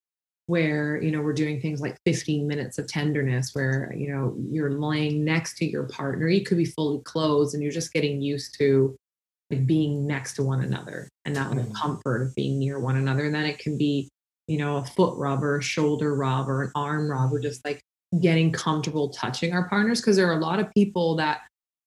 [0.47, 4.71] where you know we're doing things like 15 minutes of tenderness, where you know you're
[4.79, 6.27] laying next to your partner.
[6.27, 8.95] You could be fully clothed, and you're just getting used to
[9.51, 11.73] like being next to one another and that Mhm.
[11.75, 13.25] comfort of being near one another.
[13.25, 14.09] And then it can be,
[14.47, 17.63] you know, a foot rub or a shoulder rub or an arm rub or just
[17.65, 17.79] like
[18.21, 21.41] getting comfortable touching our partners because there are a lot of people that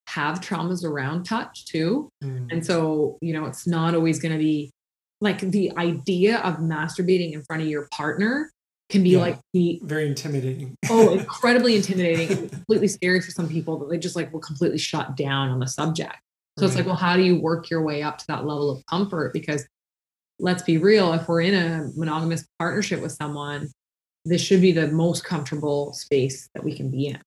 [0.08, 2.52] have traumas around touch too Mm.
[2.52, 4.70] and so you know it's not always going to be
[5.20, 8.50] like the idea of masturbating in front of your partner
[8.90, 9.18] can be Yeah.
[9.20, 10.74] like the Very intimidating.
[10.90, 14.78] oh incredibly intimidating and completely scary for some people that they just like will completely
[14.78, 16.16] shut down on the subject
[16.58, 18.84] so it's like well how do you work your way up to that level of
[18.86, 19.66] comfort because
[20.38, 23.68] let's be real if we're in a monogamous partnership with someone
[24.24, 27.20] this should be the most comfortable space that we can be in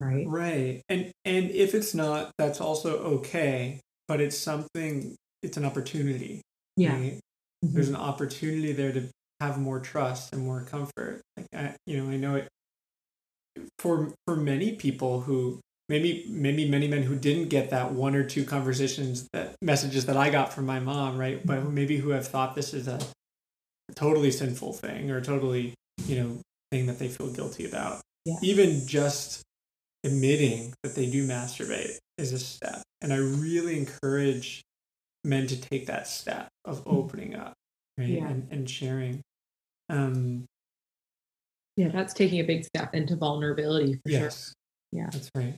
[0.00, 0.82] right Right.
[0.88, 3.80] And and if it's not, that's also okay.
[4.08, 5.14] But it's something
[5.44, 6.42] it's an opportunity.
[6.76, 7.20] Yeah right?
[7.64, 7.72] Mhm.
[7.74, 9.08] There's an opportunity there to
[9.40, 11.20] have more trust and more comfort.
[11.36, 12.48] Like I, you know, I know it
[13.78, 18.24] for for many people who maybe maybe many men who didn't get that one or
[18.24, 21.44] two conversations that messages that I got from my mom, right?
[21.44, 22.98] But maybe who have thought this is a
[23.94, 25.74] totally sinful thing or totally,
[26.06, 26.38] you know,
[26.70, 28.00] thing that they feel guilty about.
[28.24, 28.36] Yeah.
[28.42, 29.42] Even just
[30.04, 32.82] admitting that they do masturbate is a step.
[33.00, 34.62] And I really encourage
[35.24, 37.54] men to take that step of opening up,
[37.98, 38.08] right?
[38.08, 38.28] Yeah.
[38.28, 39.20] And, and sharing.
[39.88, 40.44] Um,
[41.76, 44.30] yeah that's taking a big step into vulnerability for sure.
[44.92, 45.08] Yeah.
[45.10, 45.56] That's right.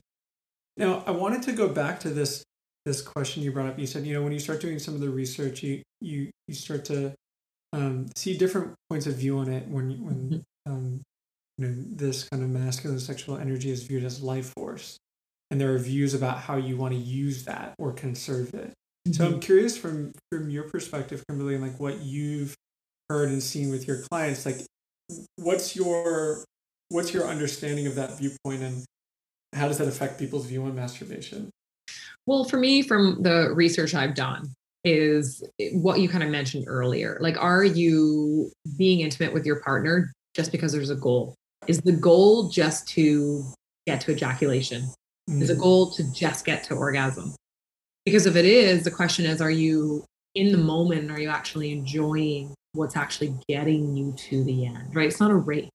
[0.77, 2.43] Now, I wanted to go back to this
[2.85, 3.79] this question you brought up.
[3.79, 6.53] You said, you know, when you start doing some of the research, you you you
[6.53, 7.13] start to
[7.73, 10.43] um, see different points of view on it when you- when Mhm.
[10.67, 11.01] um,
[11.57, 14.97] you know this kind of masculine sexual energy is viewed as life force,
[15.51, 18.73] and there are views about how you want to use that or conserve it.
[19.11, 19.25] So.
[19.25, 22.55] I'm curious from from your perspective, Kimberly, and like what you've
[23.09, 24.45] heard and seen with your clients.
[24.45, 24.61] Like,
[25.35, 26.43] what's your
[26.89, 28.83] what's your understanding of that viewpoint, and
[29.53, 31.51] how does that affect people's view on masturbation?
[32.25, 34.51] Well, for me, from the research I've done,
[34.83, 37.17] is what you kind of mentioned earlier.
[37.21, 41.35] Like, are you being intimate with your partner just because there's a goal?
[41.67, 43.43] Is the goal just to
[43.85, 44.85] get to ejaculation?
[45.27, 47.35] Is the Mm, goal to just get to orgasm?
[48.05, 50.03] Because if it is, the question is, are you
[50.35, 51.09] in the moment?
[51.11, 54.95] Are you actually enjoying what's actually getting you to the end?
[54.95, 55.07] Right?
[55.07, 55.69] It's not a race.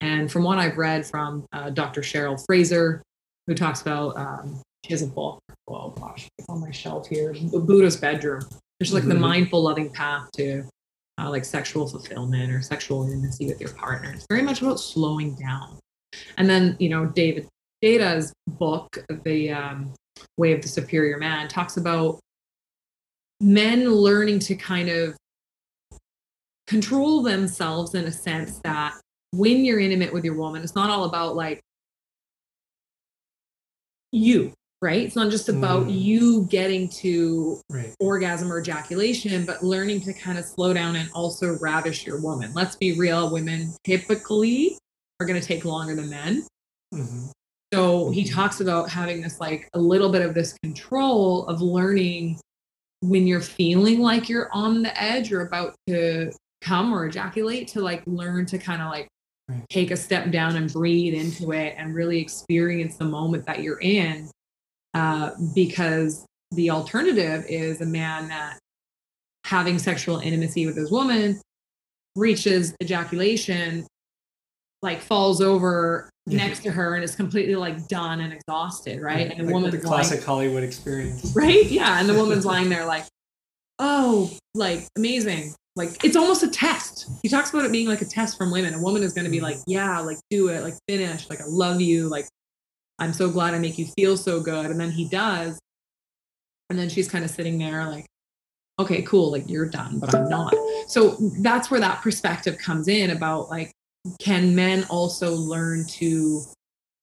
[0.00, 2.00] And from what I've read from uh, Dr.
[2.00, 3.02] Cheryl Fraser,
[3.46, 5.40] who talks about, um, she has a book.
[5.68, 7.34] Oh gosh, it's on my shelf here.
[7.34, 8.42] Buddha's bedroom.
[8.78, 9.20] There's like the Mhm.
[9.20, 10.62] mindful, loving path to
[11.20, 14.12] uh, like sexual fulfillment or sexual intimacy with your partner.
[14.12, 15.76] It's very much about slowing down.
[16.36, 17.48] And then, you know, David
[17.82, 19.92] Deida's book, The um,
[20.36, 22.18] Way of the Superior Man, talks about
[23.40, 25.16] men learning to kind of
[26.66, 28.94] control themselves in a sense that
[29.32, 31.60] when you're intimate with your woman, it's not all about like
[34.12, 35.02] you, right?
[35.02, 36.00] It's not just about Mm.
[36.00, 37.94] you getting to right.
[38.00, 42.52] orgasm or ejaculation, but learning to kind of slow down and also ravish your woman.
[42.54, 44.78] Let's be real, women typically
[45.20, 46.46] are going to take longer than men.
[46.92, 47.26] hmm
[47.72, 52.40] So he talks about having this like a little bit of this control of learning
[53.00, 57.80] when you're feeling like you're on the edge or about to come or ejaculate to
[57.80, 59.08] like learn to kind of like
[59.70, 63.80] take a step down and breathe into it and really experience the moment that you're
[63.80, 64.28] in.
[64.94, 68.58] Uh, because the alternative is a man that
[69.44, 71.40] having sexual intimacy with his woman
[72.16, 73.86] reaches ejaculation,
[74.82, 79.30] like falls over next to her and is completely like done and exhausted, right?
[79.30, 81.32] And the Like woman's the like, classic Hollywood experience.
[81.34, 81.64] right?
[81.70, 82.00] Yeah.
[82.00, 83.04] And the woman's lying there like,
[83.78, 85.54] oh, like amazing.
[85.76, 87.08] Like it's almost a test.
[87.22, 88.74] He talks about it being like a test from women.
[88.74, 89.42] A woman is going to be mm.
[89.42, 92.26] like, yeah, like do it, like finish, like I love you, like
[92.98, 94.66] I'm so glad I make you feel so good.
[94.66, 95.58] And then he does.
[96.68, 98.06] And then she's kind of sitting there like,
[98.80, 100.54] okay, cool, like you're done, but I'm not.
[100.88, 103.72] So that's where that perspective comes in about like,
[104.18, 106.42] can men also learn to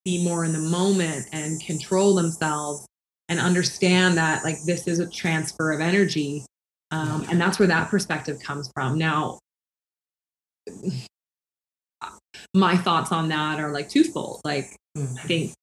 [0.03, 2.85] be more in the moment and control themselves
[3.29, 6.45] and understand that like this is a transfer of energy
[6.91, 9.39] um, and that's where that perspective comes from now
[12.53, 15.17] my thoughts on that are like twofold like Mhm.
[15.19, 15.53] i think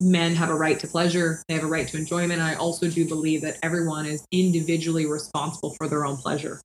[0.00, 3.08] men have a right to pleasure they have a right to enjoyment i also do
[3.08, 6.60] believe that everyone is individually responsible for their own pleasure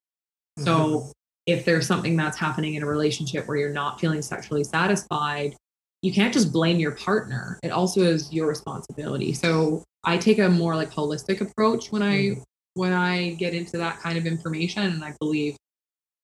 [0.60, 0.66] Mhm.
[0.66, 1.12] so
[1.46, 5.56] if there's something that's happening in a relationship where you're not feeling sexually satisfied,
[6.02, 7.60] you can't just blame your partner.
[7.64, 9.34] It also is your responsibility.
[9.34, 12.44] So I take a more like holistic approach when I Mhm.
[12.76, 15.58] when I get into that kind of information and I believe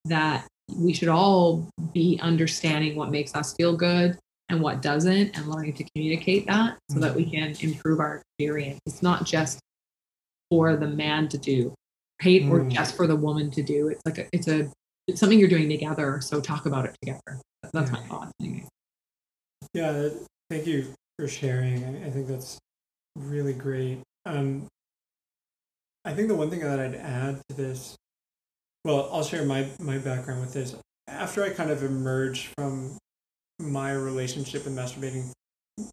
[0.05, 5.47] that we should all be understanding what makes us feel good and what doesn't and
[5.47, 8.79] learning to communicate that so that we can improve our experience.
[8.85, 9.59] It's not just
[10.49, 11.73] for the man to do,
[12.23, 12.43] right?
[12.49, 12.69] Or Mm.
[12.71, 13.89] just for the woman to do.
[13.89, 14.71] It's like a, it's a
[15.07, 16.19] it's something you're doing together.
[16.21, 17.41] So talk about it together.
[17.73, 18.31] That's my thought.
[18.41, 18.67] Anyway.
[19.73, 20.09] Yeah,
[20.49, 21.83] thank you for sharing.
[21.83, 22.57] I, I think that's
[23.15, 23.99] really great.
[24.25, 24.67] Um,
[26.05, 27.95] I think the one thing that I'd add to this
[28.87, 30.73] well, I'll share my my background with this.
[31.09, 32.97] After I kind of emerged from
[33.59, 35.29] my relationship with masturbating,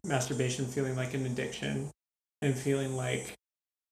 [0.05, 1.89] masturbation feeling like an addiction,
[2.41, 3.33] and feeling like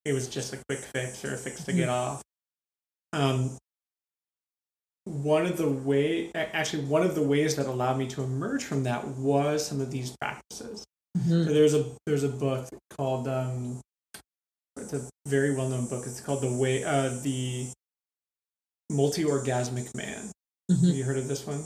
[0.05, 2.21] it was just a quick fix or a fix to get off.
[3.11, 3.57] Um,
[5.05, 8.83] one of the way, actually, one of the ways that allowed me to emerge from
[8.83, 10.83] that was some of these practices.
[11.17, 11.45] Mhm.
[11.45, 13.81] So there's a there's a book called um,
[14.77, 16.05] it's a very well known book.
[16.07, 17.67] It's called the way uh, the
[18.91, 20.31] multi orgasmic man.
[20.69, 20.95] Have Mhm.
[20.95, 21.63] you heard of this one?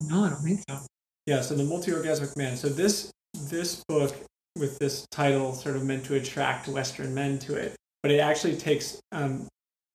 [0.00, 0.80] No, I don't think so.
[1.26, 2.56] Yeah, so the multi orgasmic man.
[2.56, 4.14] So this this book
[4.58, 8.56] with this title sort of meant to attract Western men to it, but it actually
[8.56, 9.46] takes um,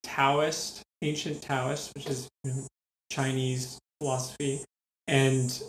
[0.02, 2.66] Taoist, ancient Taoist, which is you know,
[3.10, 4.64] Chinese philosophy,
[5.06, 5.62] and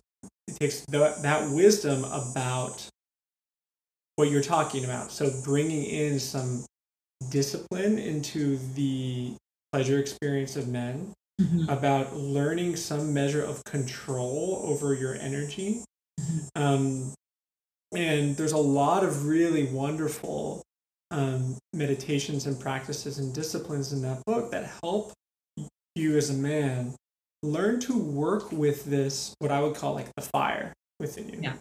[0.48, 2.88] it takes the, that wisdom about
[4.16, 5.12] what you're talking about.
[5.12, 6.66] So bringing in some
[7.30, 9.36] discipline into the
[9.72, 11.70] pleasure experience of men Mhm.
[11.72, 15.84] about learning some measure of control over your energy.
[16.56, 17.14] Um,
[17.96, 20.62] and there's a lot of really wonderful
[21.12, 25.12] um, meditations and practices and disciplines in that book that help
[25.96, 26.96] you as a man
[27.44, 31.40] learn to work with this, what I would call like the fire within you.
[31.42, 31.54] Yeah.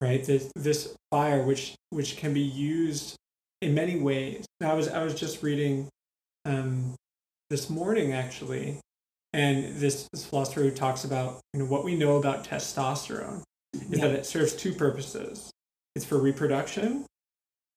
[0.00, 0.22] Right.
[0.24, 3.16] This this fire, which which can be used
[3.62, 4.44] in many ways.
[4.60, 5.88] Now, I was I was just reading
[6.44, 6.94] um,
[7.50, 8.80] this morning actually
[9.32, 13.82] and this, this philosopher who talks about you know what we know about testosterone is
[13.98, 14.08] Yeah.
[14.08, 15.50] that it serves two purposes.
[15.96, 17.06] It's for reproduction,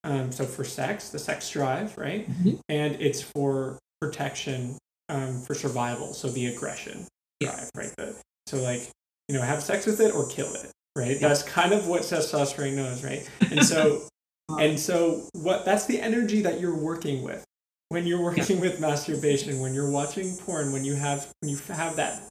[0.03, 2.27] um, so for sex, the sex drive, right?
[2.29, 2.59] Mhm.
[2.67, 4.77] And it's for protection,
[5.09, 7.07] um, for survival, so the aggression
[7.39, 7.51] Yeah.
[7.51, 7.93] drive, right?
[7.97, 8.15] The,
[8.47, 8.89] so like
[9.27, 11.19] you know, have sex with it or kill it, right?
[11.19, 13.29] That's kind of what testosterone knows, right?
[13.51, 14.07] And so
[14.59, 17.43] and so what that's the energy that you're working with
[17.89, 21.95] when you're working with masturbation, when you're watching porn, when you have when you have
[21.97, 22.21] that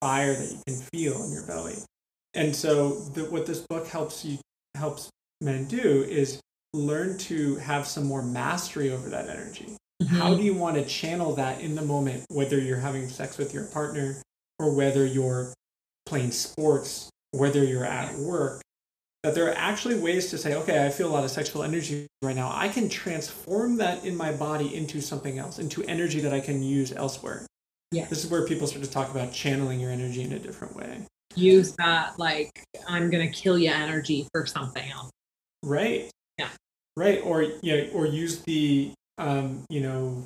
[0.00, 1.76] fire that you can feel in your belly.
[2.34, 4.38] And so the, what this book helps you
[4.74, 5.08] helps
[5.40, 6.40] men do is
[6.74, 9.76] learn to have some more mastery over that energy.
[10.04, 10.36] How Mhm.
[10.38, 13.64] do you want to channel that in the moment, whether you're having sex with your
[13.64, 14.20] partner
[14.58, 15.54] or whether you're
[16.04, 18.60] playing sports, whether you're at work?
[19.22, 22.06] That there are actually ways to say, okay, I feel a lot of sexual energy
[22.22, 22.50] right now.
[22.54, 26.62] I can transform that in my body into something else, into energy that I can
[26.62, 27.46] use elsewhere.
[27.90, 28.06] Yeah.
[28.06, 31.06] This is where people start to talk about channeling your energy in a different way.
[31.34, 32.50] Use that like
[32.86, 35.10] I'm gonna kill you energy for something else.
[35.62, 36.10] Right.
[36.38, 36.50] Yeah.
[36.96, 37.20] Right.
[37.24, 40.24] Or you know, or use the um, you know,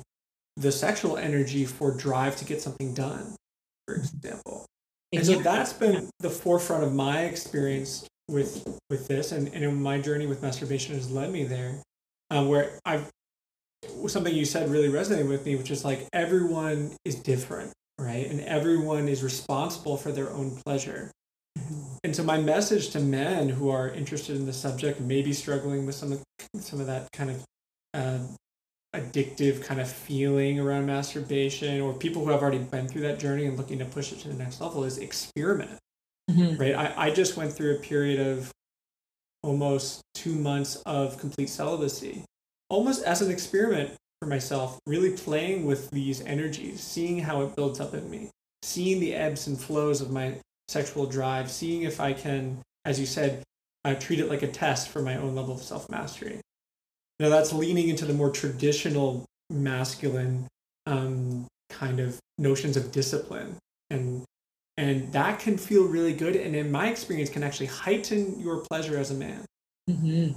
[0.57, 3.35] the sexual energy for drive to get something done,
[3.87, 4.65] for example.
[5.13, 9.99] And so that's been the forefront of my experience with with this, and, and my
[9.99, 11.81] journey with masturbation has led me there,
[12.29, 13.09] um, where I've
[14.07, 18.29] something you said really resonated with me, which is like everyone is different, right?
[18.29, 21.11] And everyone is responsible for their own pleasure.
[22.03, 25.95] And so my message to men who are interested in the subject, maybe struggling with
[25.95, 26.23] some of
[26.59, 27.43] some of that kind of
[27.93, 28.19] uh,
[28.95, 33.45] addictive kind of feeling around masturbation, or people who have already been through that journey
[33.45, 35.79] and looking to push it to the next level, is experiment.
[36.29, 36.59] Mhm.
[36.59, 36.75] Right?
[36.75, 38.51] I, I just went through a period of
[39.43, 42.23] almost two months of complete celibacy,
[42.69, 47.79] almost as an experiment for myself, really playing with these energies, seeing how it builds
[47.79, 48.29] up in me,
[48.61, 50.35] seeing the ebbs and flows of my
[50.67, 53.41] sexual drive, seeing if I can, as you said,
[53.83, 56.39] uh, treat it like a test for my own level of self mastery.
[57.21, 60.47] Now, that's leaning into the more traditional masculine
[60.87, 63.57] um, kind of notions of discipline.
[63.91, 64.23] And,
[64.75, 66.35] and that can feel really good.
[66.35, 69.45] And in my experience, can actually heighten your pleasure as a man.
[69.87, 70.35] Mhm.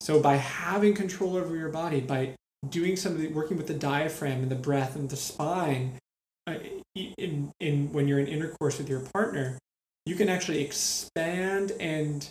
[0.00, 2.36] So by having control over your body, by
[2.68, 5.98] doing some of the working with the diaphragm and the breath and the spine,
[6.46, 6.58] uh,
[6.94, 9.58] in in when you're in intercourse with your partner,
[10.06, 12.28] you can actually expand and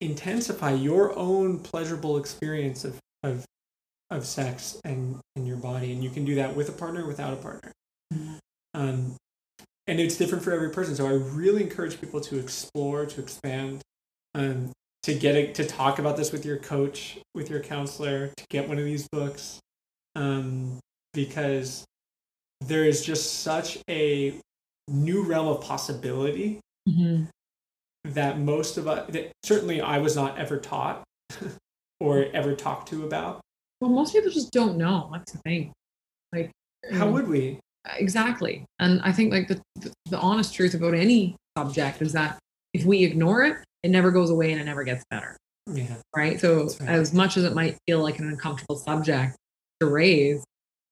[0.00, 3.44] intensify your own pleasurable experience of of
[4.10, 7.32] of sex and in your body, and you can do that with a partner, without
[7.32, 7.72] a partner.
[8.74, 9.16] Um,
[9.86, 10.94] and it's different for every person.
[10.94, 13.80] So I really encourage people to explore, to expand,
[14.34, 14.70] um,
[15.04, 18.68] to get it, to talk about this with your coach, with your counselor, to get
[18.68, 19.60] one of these books,
[20.14, 20.78] um,
[21.14, 21.84] because
[22.60, 24.38] there is just such a
[24.88, 27.28] new realm of possibility Mhm.
[28.04, 31.02] That most of us, that certainly I was not ever taught
[32.00, 33.40] or ever talked to about.
[33.80, 35.10] Well, most people just don't know.
[35.12, 35.72] That's the thing.
[36.32, 36.50] Like,
[36.92, 37.58] How mm, would we?
[37.96, 38.64] exactly?
[38.78, 42.38] And I think like the, the the honest truth about any subject is that
[42.74, 45.36] if we ignore it, it never goes away and it never gets better.
[45.66, 45.96] Yeah.
[46.14, 46.40] right?
[46.40, 46.88] So, right.
[46.88, 49.36] as much as it might feel like an uncomfortable subject
[49.80, 50.44] to raise,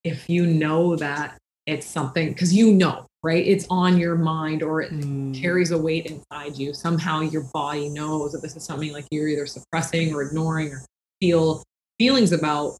[0.04, 1.36] if you know that
[1.66, 3.46] it's something because you know, right?
[3.46, 5.40] It's on your mind or it Mm.
[5.40, 6.72] carries a weight inside you.
[6.74, 10.84] Somehow your body knows that this is something like you're either suppressing or ignoring or
[11.20, 11.62] feel
[11.98, 12.76] feelings about.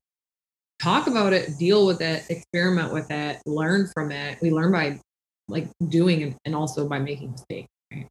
[0.81, 4.39] Talk about it, deal with it, experiment with it, learn from it.
[4.41, 4.99] We learn by
[5.47, 7.68] like doing and, also by making mistakes.
[7.93, 8.07] right?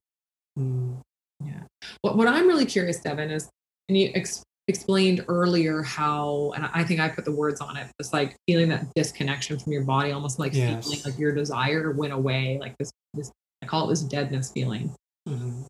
[0.58, 0.98] Mm.
[2.02, 3.50] What, what I'm really curious, Devon, is
[3.88, 7.88] and you ex- explained earlier how, and I think I put the words on it,
[7.98, 10.86] this like feeling that disconnection from your body, almost like Yes.
[10.86, 14.94] feeling like your desire went away, like this, this, I call it this deadness feeling.
[15.28, 15.66] Mhm.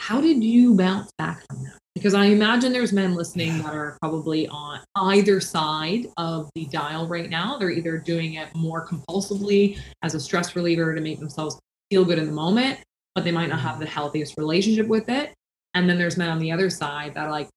[0.00, 1.76] How did you bounce back from that?
[1.94, 7.06] Because I imagine there's men listening that are probably on either side of the dial
[7.06, 7.58] right now.
[7.58, 11.58] They're either doing it more compulsively as a stress reliever to make themselves
[11.90, 12.78] feel good in the moment,
[13.14, 15.34] but they might not have the healthiest relationship with it.
[15.74, 17.48] And then there's men on the other side that are like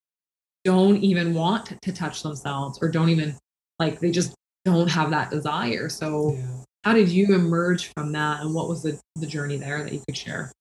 [0.63, 3.35] don't even want to touch themselves or don't even
[3.79, 4.33] like they just
[4.65, 5.89] don't have that desire.
[5.89, 6.45] So Yeah.
[6.83, 10.01] how did you emerge from that and what was the, the journey there that you
[10.07, 10.51] could share?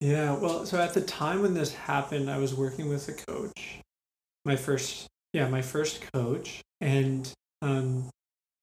[0.00, 3.78] Yeah, well, so at the time when this happened, I was working with a coach,
[4.44, 7.30] my first, yeah, my first coach, and
[7.60, 8.08] um,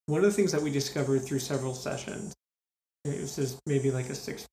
[0.06, 2.34] one of the things that we discovered through several sessions,
[3.06, 4.46] it was just maybe like a six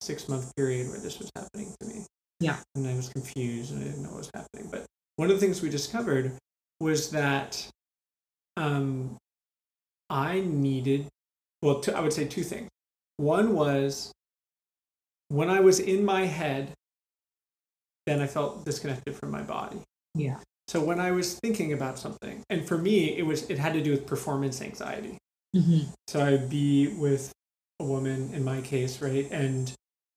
[0.00, 2.04] six month period where this was happening to me.
[2.38, 2.58] Yeah.
[2.76, 4.68] and I was confused and I didn't know what was happening.
[4.70, 4.86] But
[5.18, 6.32] one of the things we discovered
[6.78, 7.68] was that
[8.56, 9.16] um,
[10.08, 11.08] I needed,
[11.60, 12.68] well, I would say two things.
[13.16, 14.12] One was
[15.26, 16.70] when I was in my head,
[18.06, 19.80] then I felt disconnected from my body.
[20.14, 20.36] Yeah.
[20.68, 23.82] So when I was thinking about something, and for me, it was it had to
[23.82, 25.18] do with performance anxiety.
[25.56, 25.90] Mm-hmm.
[26.06, 27.32] So I'd be with
[27.80, 29.28] a woman in my case, right?
[29.32, 29.72] And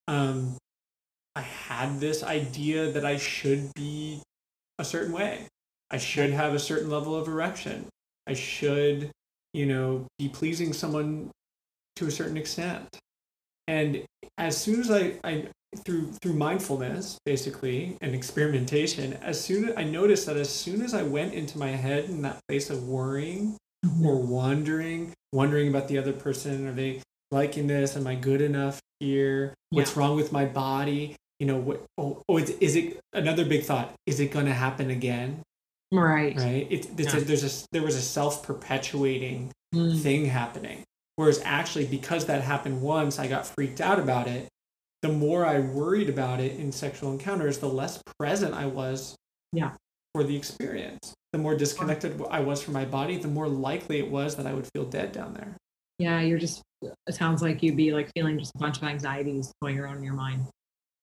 [0.07, 0.57] um,
[1.35, 4.21] I had this idea that I should be
[4.81, 5.47] a certain way.
[5.89, 7.87] I should have a certain level of erection.
[8.27, 9.11] I should,
[9.53, 11.31] you know, be pleasing someone
[11.97, 12.87] to a certain extent.
[13.67, 14.03] And
[14.37, 15.47] as soon as I, I
[15.85, 20.93] through through mindfulness basically and experimentation, as soon as I noticed that as soon as
[20.93, 24.05] I went into my head in that place of worrying, mm-hmm.
[24.05, 26.67] or wondering, wondering about the other person.
[26.67, 27.01] Are they
[27.31, 27.95] liking this?
[27.95, 29.53] Am I good enough here?
[29.69, 31.15] What's wrong with my body?
[31.41, 31.83] You know, what?
[31.97, 33.95] Oh, oh is, is it another big thought?
[34.05, 35.41] Is it going to happen again?
[35.91, 36.37] Right.
[36.37, 36.67] Right?
[36.69, 37.19] It's, it's Yeah.
[37.19, 39.99] a, there's a there was a self perpetuating Mm.
[39.99, 40.83] thing happening.
[41.15, 44.49] Whereas actually, because that happened once, I got freaked out about it.
[45.01, 49.15] The more I worried about it in sexual encounters, the less present I was
[49.51, 49.71] Yeah.
[50.13, 51.15] for the experience.
[51.31, 54.53] The more disconnected I was from my body, the more likely it was that I
[54.53, 55.55] would feel dead down there.
[55.97, 59.51] Yeah, you're just, it sounds like you'd be like feeling just a bunch of anxieties
[59.59, 60.45] going around in your mind.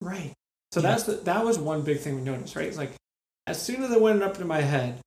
[0.01, 0.33] Right.
[0.73, 0.91] So Yeah.
[0.91, 2.67] that's the, that was one big thing we noticed, right?
[2.67, 2.93] It's like
[3.47, 5.01] as soon as it went up to my head,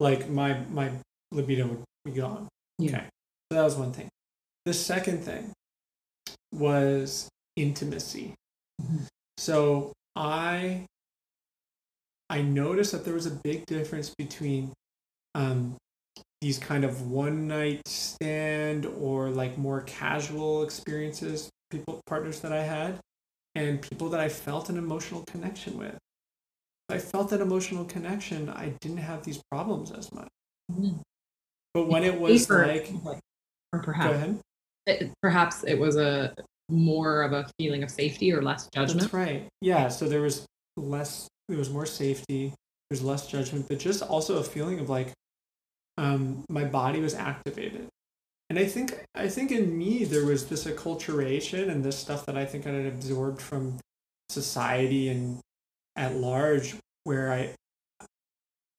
[0.00, 0.90] like my my
[1.30, 2.48] libido would be gone.
[2.78, 2.96] Yeah.
[2.96, 3.06] Okay.
[3.50, 4.08] So that was one thing.
[4.66, 5.52] The second thing
[6.52, 8.34] was intimacy.
[8.80, 9.06] Mhm.
[9.38, 10.86] So I
[12.28, 14.72] I noticed that there was a big difference between
[15.34, 15.76] um,
[16.40, 22.62] these kind of one night stand or like more casual experiences, people partners that I
[22.62, 22.98] had,
[23.54, 25.94] and people that I felt an emotional connection with.
[26.88, 30.28] If I felt that emotional connection, I didn't have these problems as much.
[30.70, 31.00] Mhm.
[31.74, 32.92] But when it was like,
[33.72, 34.40] or perhaps,
[34.86, 36.34] it, perhaps it was a
[36.68, 39.00] more of a feeling of safety or less judgment.
[39.00, 39.46] That's right.
[39.60, 39.88] Yeah.
[39.88, 40.46] So there was
[40.76, 42.54] less, there was more safety,
[42.90, 45.12] there's less judgment, but just also a feeling of like
[45.98, 47.88] um, my body was activated.
[48.52, 52.36] And I think I think in me there was this acculturation and this stuff that
[52.36, 53.78] I think I had absorbed from
[54.28, 55.40] society and
[55.96, 56.74] at large
[57.04, 57.54] where I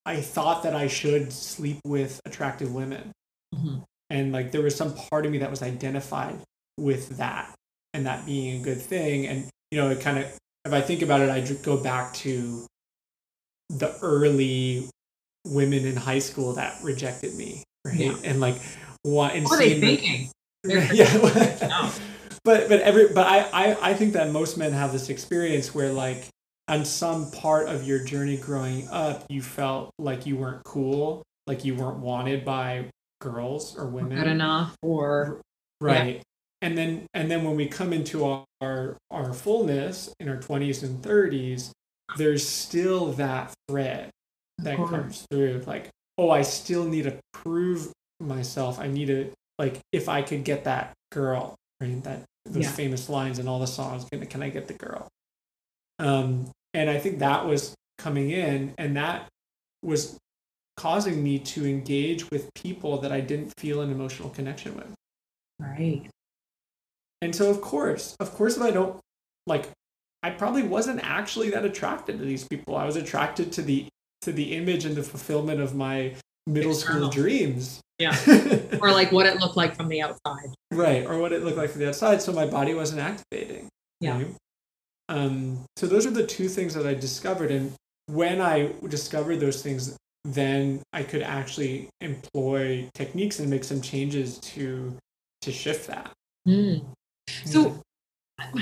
[0.05, 3.13] I thought that I should sleep with attractive women.
[3.55, 3.83] Mhm.
[4.11, 6.39] And like there was some part of me that was identified
[6.77, 7.55] with that
[7.95, 9.25] and that being a good thing.
[9.25, 10.25] And you know, it kind of
[10.65, 12.67] if I think about it, I go back to
[13.69, 14.87] the early
[15.47, 17.97] women in high school that rejected me, right?
[17.97, 18.17] Yeah.
[18.23, 18.61] And like
[19.03, 20.29] what and What are they thinking?
[20.65, 21.13] Yeah.
[21.61, 21.91] No.
[22.45, 25.93] But but every but I, I I think that most men have this experience where
[25.93, 26.27] like
[26.67, 31.63] on some part of your journey growing up you felt like you weren't cool, like
[31.63, 32.89] you weren't wanted by
[33.21, 34.17] girls or women.
[34.17, 35.39] Good enough or
[35.83, 36.21] Right.
[36.61, 40.83] And then and then when we come into our, our our fullness in our 20s
[40.83, 41.71] and 30s,
[42.17, 44.09] there's still that thread
[44.59, 47.91] that comes through like, oh, I still need to prove
[48.23, 48.79] myself.
[48.79, 52.03] I need to like if I could get that girl, right?
[52.03, 52.71] That those Yeah.
[52.71, 55.07] famous lines in all the songs, can, can I get the girl?
[55.99, 59.27] Um and I think that was coming in and that
[59.83, 60.17] was
[60.75, 64.91] causing me to engage with people that I didn't feel an emotional connection with.
[65.59, 66.09] Right.
[67.21, 68.99] And so, of course, of course, if I don't
[69.47, 69.69] like,
[70.23, 72.75] I probably wasn't actually that attracted to these people.
[72.75, 73.87] I was attracted to the
[74.23, 76.15] to the image and the fulfillment of my
[76.47, 77.11] middle External.
[77.11, 77.81] school dreams.
[78.03, 78.77] Yeah.
[78.81, 80.49] or like what it looked like from the outside.
[80.71, 82.21] right, or what it looked like from the outside.
[82.21, 83.67] So my body wasn't activating.
[83.99, 84.17] Yeah.
[84.17, 84.35] right?
[85.09, 85.65] Um.
[85.77, 87.73] So those are the two things that I discovered, and
[88.07, 89.95] when I discovered those things,
[90.25, 94.95] then I could actually employ techniques and make some changes to
[95.41, 96.11] to shift that.
[96.47, 96.85] Mm.
[97.45, 97.79] So,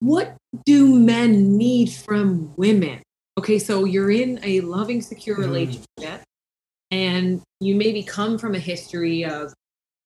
[0.00, 3.02] what do men need from women?
[3.38, 5.40] Okay, so you're in a loving, secure Mhm.
[5.46, 6.22] relationship,
[6.90, 9.52] and you maybe come from a history of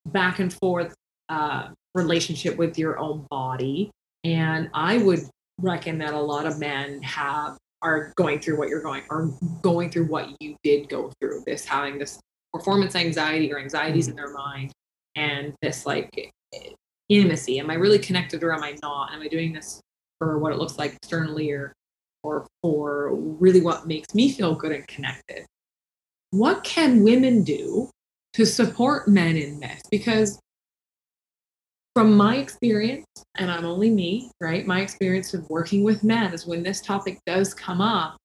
[0.07, 0.95] back and forth
[1.29, 3.91] uh, relationship with your own body.
[4.25, 5.21] And I would
[5.61, 9.31] reckon that a lot of men have are going through what you're going or
[9.63, 12.19] going through what you did go through this having this
[12.53, 14.73] performance anxiety or anxieties in their mind
[15.17, 16.33] and this like
[17.09, 17.59] intimacy.
[17.59, 19.13] Am i really connected or am i not?
[19.13, 19.81] Am i doing this
[20.19, 21.73] for what it looks like externally or
[22.23, 25.45] or for really what makes me feel good and connected
[26.35, 27.89] what can women do
[28.33, 30.41] to support men in this because
[31.95, 33.07] from my experience
[33.37, 37.21] and i'm only me right my experience of working with men is when this topic
[37.25, 38.17] does come up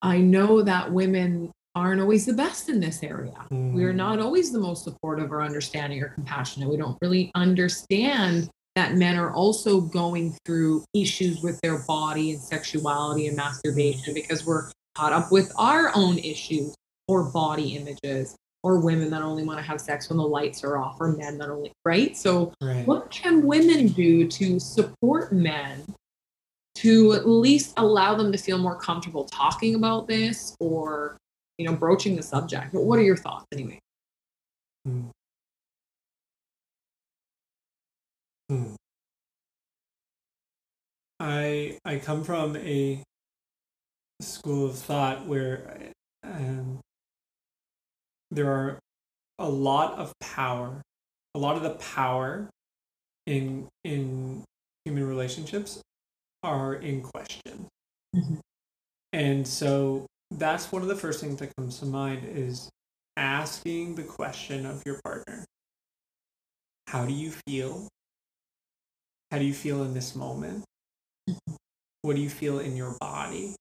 [0.00, 3.96] i know that women aren't always the best in this area we're Mm.
[3.96, 6.68] not always the most supportive or understanding or compassionate.
[6.70, 12.40] We don't really understand that men are also going through issues with their body and
[12.40, 16.74] sexuality and masturbation because we're caught up with our own issues
[17.08, 20.78] or body images or women that only want to have sex when the lights are
[20.78, 22.16] off or men that only, right?
[22.16, 22.86] So, Right.
[22.86, 25.84] what can women do to support men
[26.76, 31.16] to at least allow them to feel more comfortable talking about this or
[31.58, 33.78] you know broaching the subject but what are your thoughts anyway
[34.84, 35.02] Hmm.
[38.48, 38.74] Hmm.
[41.20, 43.02] I I come from a
[44.24, 45.92] school of thought where
[46.24, 46.80] um,
[48.30, 48.78] there are
[49.38, 50.82] a lot of power,
[51.34, 52.48] a lot of the power
[53.26, 54.42] in in
[54.84, 55.80] human relationships
[56.42, 57.66] are in question,
[58.14, 58.40] Mhm.
[59.12, 62.68] and so that's one of the first things that comes to mind is
[63.16, 65.44] asking the question of your partner.
[66.88, 67.88] How do you feel?
[69.30, 70.64] How do you feel in this moment?
[72.02, 73.56] What do you feel in your body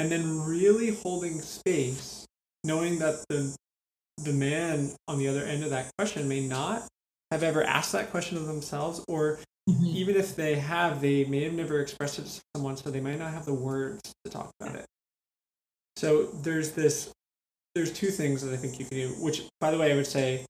[0.00, 2.26] and then really holding space
[2.64, 3.54] knowing that the
[4.24, 6.86] the man on the other end of that question may not
[7.30, 9.38] have ever asked that question of themselves or
[9.68, 9.86] mm-hmm.
[9.86, 13.18] even if they have they may have never expressed it to someone so they might
[13.18, 14.86] not have the words to talk about it.
[15.96, 17.12] So there's this
[17.74, 20.06] there's two things that i think you can do which by the way i would
[20.06, 20.44] say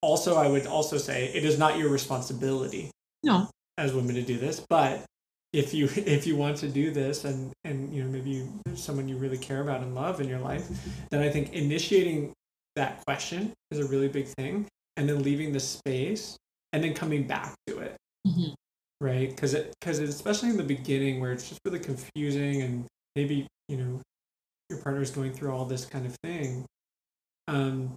[0.00, 2.90] also i would also say it is not your responsibility
[3.22, 3.48] no.
[3.78, 5.04] as women to do this but
[5.54, 9.08] if you if you want to do this and and you know maybe you, someone
[9.08, 10.68] you really care about and love in your life
[11.10, 12.32] then i think initiating
[12.76, 16.36] that question is a really big thing and then leaving the space
[16.72, 17.96] and then coming back to it.
[18.26, 18.54] Mhm.
[19.00, 19.28] right?
[19.30, 23.76] Because it because especially in the beginning where it's just really confusing and maybe you
[23.76, 24.00] know
[24.70, 26.64] your partner's going through all this kind of thing
[27.48, 27.94] um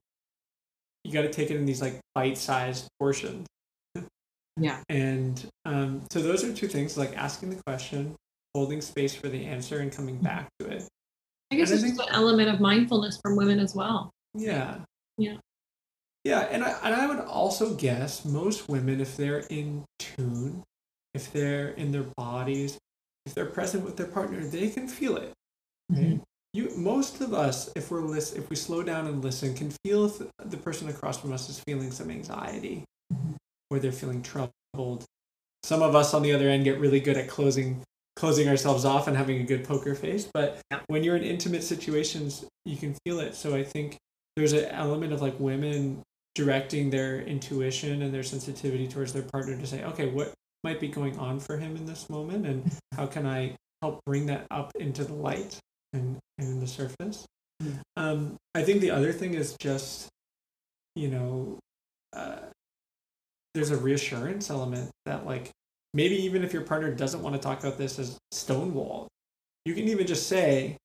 [1.03, 3.47] you got to take it in these like bite-sized portions
[4.59, 8.15] yeah and um, so those are two things like asking the question,
[8.55, 10.83] holding space for the answer, and coming back to it.
[11.51, 14.11] i guess And I it's think- just an element of mindfulness from women as well
[14.33, 14.79] Yeah.
[15.17, 15.37] Yeah.
[16.23, 20.61] Yeah, and I, and I would also guess most women, if they're in tune,
[21.13, 22.77] if they're in their bodies,
[23.25, 25.31] if they're present with their partner, they can feel it.
[25.89, 26.19] Right?
[26.53, 30.05] You, most of us, if we're lis- if we slow down and listen, can feel
[30.05, 32.83] if the person across from us is feeling some anxiety,
[33.13, 33.35] Mhm.
[33.69, 35.05] Or they're feeling troubled.
[35.63, 37.83] Some of us on the other end get really good at closing
[38.15, 40.27] closing ourselves off and having a good poker face.
[40.33, 43.35] But when you're in intimate situations, you can feel it.
[43.35, 43.97] So I think
[44.35, 46.01] there's an element of like women
[46.33, 50.87] directing their intuition and their sensitivity towards their partner to say, okay, what might be
[50.87, 54.71] going on for him in this moment, and how can I help bring that up
[54.79, 55.59] into the light
[55.93, 57.25] and, and in the surface.
[57.61, 57.79] Mm.
[57.95, 60.09] Um, I think the other thing is just,
[60.95, 61.59] you know,
[62.13, 62.37] uh,
[63.57, 65.49] there's a reassurance element that like
[65.93, 69.07] maybe even if your partner doesn't want to talk about this as stonewall,
[69.65, 70.77] you can even just say,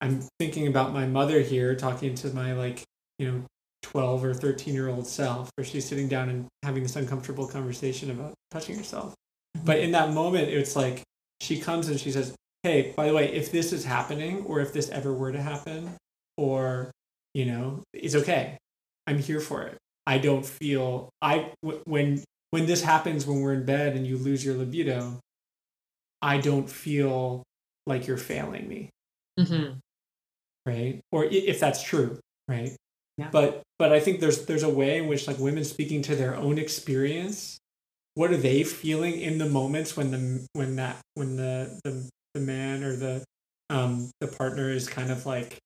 [0.00, 2.82] I'm thinking about my mother here talking to my like,
[3.20, 3.42] you know,
[3.82, 8.10] 12 or 13 year old self, where she's sitting down and having this uncomfortable conversation
[8.10, 9.14] about touching herself.
[9.56, 9.66] Mm-hmm.
[9.66, 11.02] But in that moment, it's like
[11.40, 12.34] she comes and she says,
[12.64, 15.92] Hey, by the way, if this is happening, or if this ever were to happen,
[16.36, 16.90] or,
[17.34, 18.58] you know, it's okay.
[19.06, 19.76] I'm here for it.
[20.06, 24.16] I don't feel I w- when when this happens when we're in bed and you
[24.18, 25.18] lose your libido,
[26.22, 27.42] I don't feel
[27.86, 28.90] like you're failing me,
[29.38, 29.78] Mm-hmm.
[30.66, 31.00] right?
[31.12, 32.76] Or if that's true, right?
[33.18, 33.28] Yeah.
[33.30, 36.34] But but I think there's there's a way in which like women speaking to their
[36.36, 37.58] own experience,
[38.14, 42.40] what are they feeling in the moments when the when that when the the, the
[42.40, 43.24] man or the
[43.70, 45.58] um the partner is kind of like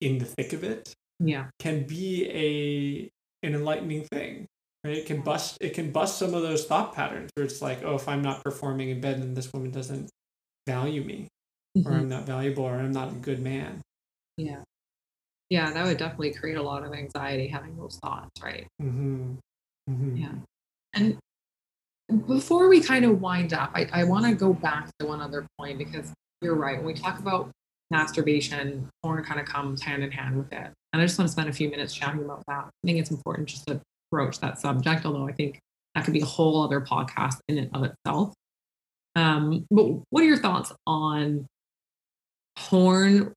[0.00, 1.46] in the thick of it Yeah.
[1.58, 3.10] can be a
[3.42, 4.46] an enlightening thing
[4.84, 7.82] right it can bust it can bust some of those thought patterns where it's like
[7.84, 10.08] oh if i'm not performing in bed then this woman doesn't
[10.66, 11.28] value me
[11.76, 11.98] or Mhm.
[12.00, 13.80] i'm not valuable or i'm not a good man
[14.36, 14.62] Yeah.
[15.50, 18.66] Yeah, that would definitely create a lot of anxiety having those thoughts, right?
[18.80, 19.34] mm-hmm.
[19.90, 20.16] Mm-hmm.
[20.16, 20.32] Yeah.
[20.94, 21.18] And
[22.26, 25.46] before we kind of wind up, I, I want to go back to one other
[25.58, 26.78] point because you're right.
[26.78, 27.50] When we talk about
[27.90, 30.72] masturbation, porn kind of comes hand in hand with it.
[30.92, 32.64] And I just want to spend a few minutes chatting about that.
[32.66, 33.80] I think it's important just to
[34.10, 35.58] broach that subject, although I think
[35.94, 38.34] that could be a whole other podcast in and of itself.
[39.16, 41.46] Um, but what are your thoughts on
[42.56, 43.32] porn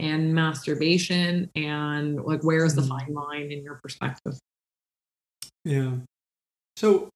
[0.00, 2.88] and masturbation and like where's the Mhm.
[2.88, 4.34] fine line in your perspective?
[5.64, 5.98] Yeah.
[6.76, 7.10] So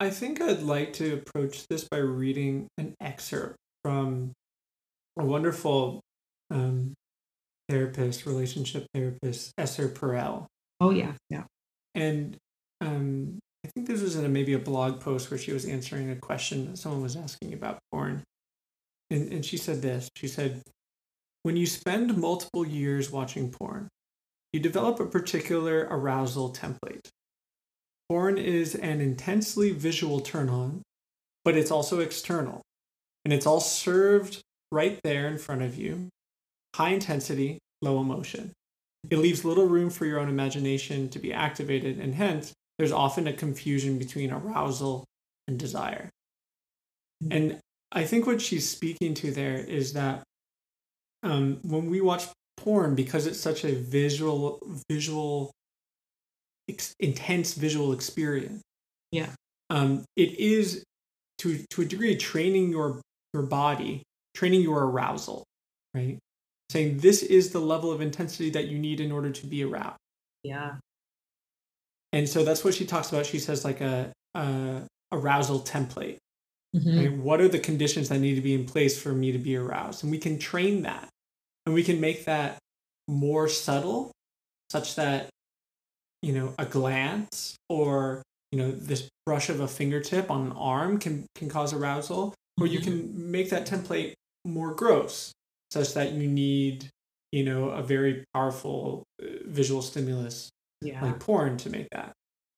[0.00, 4.32] I think I'd like to approach this by reading an excerpt from
[5.18, 6.00] a wonderful
[6.50, 6.94] um,
[7.68, 10.46] therapist, relationship therapist, Esther Perel.
[10.80, 11.44] Oh yeah, yeah.
[11.94, 12.36] And
[12.80, 16.10] um, I think this was in a, maybe a blog post where she was answering
[16.10, 18.22] a question that someone was asking about porn.
[19.10, 20.62] And, and she said this She said,
[21.42, 23.88] When you spend multiple years watching porn,
[24.52, 27.08] you develop a particular arousal template.
[28.08, 30.82] Porn is an intensely visual turn on,
[31.44, 32.62] but it's also external.
[33.24, 34.40] And it's all served
[34.72, 36.08] right there in front of you
[36.74, 38.52] high intensity, low emotion.
[39.10, 43.26] It leaves little room for your own imagination to be activated, and hence, there's often
[43.26, 45.04] a confusion between arousal
[45.46, 46.10] and desire.
[47.30, 47.58] And
[47.90, 50.22] I think what she's speaking to there is that
[51.22, 55.50] um, when we watch porn, because it's such a visual, visual,
[56.68, 58.60] ex- intense visual experience,
[59.10, 59.30] Yeah.
[59.70, 60.84] um, it is
[61.38, 63.00] to to a degree training your
[63.34, 64.02] your body,
[64.34, 65.44] training your arousal,
[65.94, 66.18] right?
[66.70, 69.96] Saying this is the level of intensity that you need in order to be aroused.
[70.42, 70.76] Yeah.
[72.12, 73.26] And so that's what she talks about.
[73.26, 76.18] She says like a, a arousal template.
[76.76, 76.98] Mhm.
[76.98, 77.12] Right?
[77.18, 80.02] What are the conditions that need to be in place for me to be aroused?
[80.02, 81.08] And we can train that.
[81.64, 82.58] And we can make that
[83.06, 84.10] more subtle,
[84.70, 85.28] such that,
[86.22, 90.98] you know, a glance or, you know, this brush of a fingertip on an arm
[90.98, 92.34] can, can cause arousal.
[92.60, 92.84] Or you Mhm.
[92.84, 94.12] can make that template
[94.44, 95.32] more gross,
[95.70, 96.88] such that you need,
[97.32, 100.48] you know, a very powerful uh, visual stimulus
[100.82, 101.02] Yeah.
[101.04, 102.12] like porn to make that.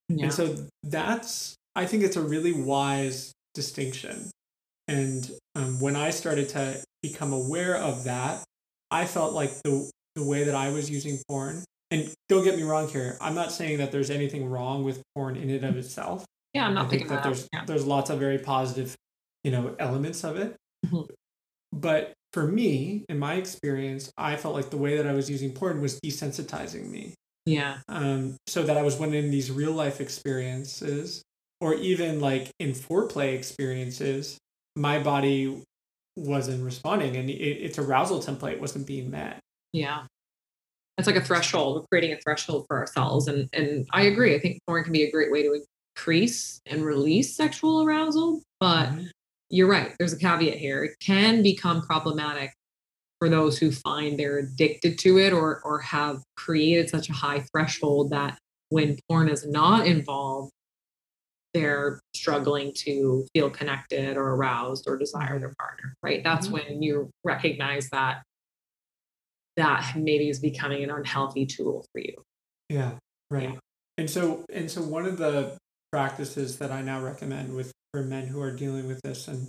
[0.08, 0.24] yeah.
[0.24, 4.30] And so that's, I think it's a really wise distinction.
[4.88, 8.42] And um, when I started to become aware of that,
[8.90, 12.62] I felt like the, the way that I was using porn, and don't get me
[12.64, 16.24] wrong here, I'm not saying that there's anything wrong with porn in and of itself.
[16.54, 17.64] yeah, I'm I not think that that there's Yeah.
[17.64, 18.94] there's lots of very positive,
[19.44, 20.56] you know, elements of it.
[20.86, 21.08] Mhm.
[21.72, 25.53] But for me, in my experience, I felt like the way that I was using
[25.53, 27.14] porn was desensitizing me
[27.47, 27.78] Yeah.
[27.89, 31.22] um, so that I was when in these real life experiences,
[31.61, 34.39] or even like in foreplay experiences,
[34.76, 35.62] my body
[36.16, 39.39] wasn't responding, and it, its arousal template wasn't being met.
[39.72, 40.07] Yeah.
[40.99, 41.76] It's like a threshold.
[41.81, 43.26] We're creating a threshold for ourselves.
[43.26, 44.35] And and I agree.
[44.35, 45.59] I think porn can be a great way to
[45.97, 48.43] increase and release sexual arousal.
[48.61, 49.11] But Mhm.
[49.51, 49.94] You're right.
[49.98, 50.84] There's a caveat here.
[50.84, 52.53] It can become problematic
[53.18, 57.40] for those who find they're addicted to it or or have created such a high
[57.53, 58.38] threshold that
[58.70, 60.51] when porn is not involved,
[61.53, 65.94] they're struggling to feel connected or aroused or desire their partner.
[66.03, 66.22] Right.
[66.22, 66.53] That's Mhm.
[66.53, 68.22] when you recognize that
[69.57, 72.22] that maybe is becoming an unhealthy tool for you.
[72.68, 72.92] Yeah,
[73.30, 73.51] right.
[73.51, 73.59] Yeah.
[73.98, 75.59] And so and so one of the
[75.92, 79.49] practices that I now recommend with for men who are dealing with this, and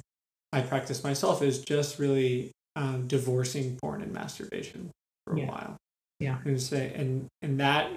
[0.52, 4.92] I practice myself, is just really um, divorcing porn and masturbation
[5.26, 5.50] for a Yeah.
[5.50, 5.78] while.
[6.20, 6.38] Yeah.
[6.46, 7.89] and say and and that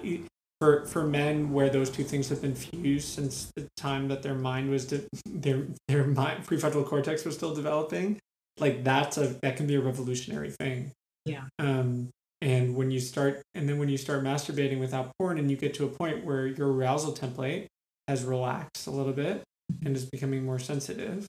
[0.59, 4.33] for for men where those two things have been fused since the time that their
[4.33, 8.17] mind was de- their their mind prefrontal cortex was still developing
[8.59, 10.91] like that's a that can be a revolutionary thing
[11.25, 11.43] Yeah.
[11.59, 12.09] um
[12.41, 15.75] and when you start and then when you start masturbating without porn and you get
[15.75, 17.67] to a point where your arousal template
[18.07, 19.43] has relaxed a little bit
[19.83, 21.25] and is becoming more sensitive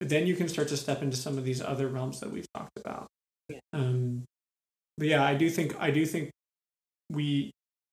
[0.00, 2.46] but then you can start to step into some of these other realms that we've
[2.54, 3.06] talked about
[3.48, 3.58] Yeah.
[3.72, 4.24] um
[4.98, 6.30] but yeah i do think i do think
[7.10, 7.50] we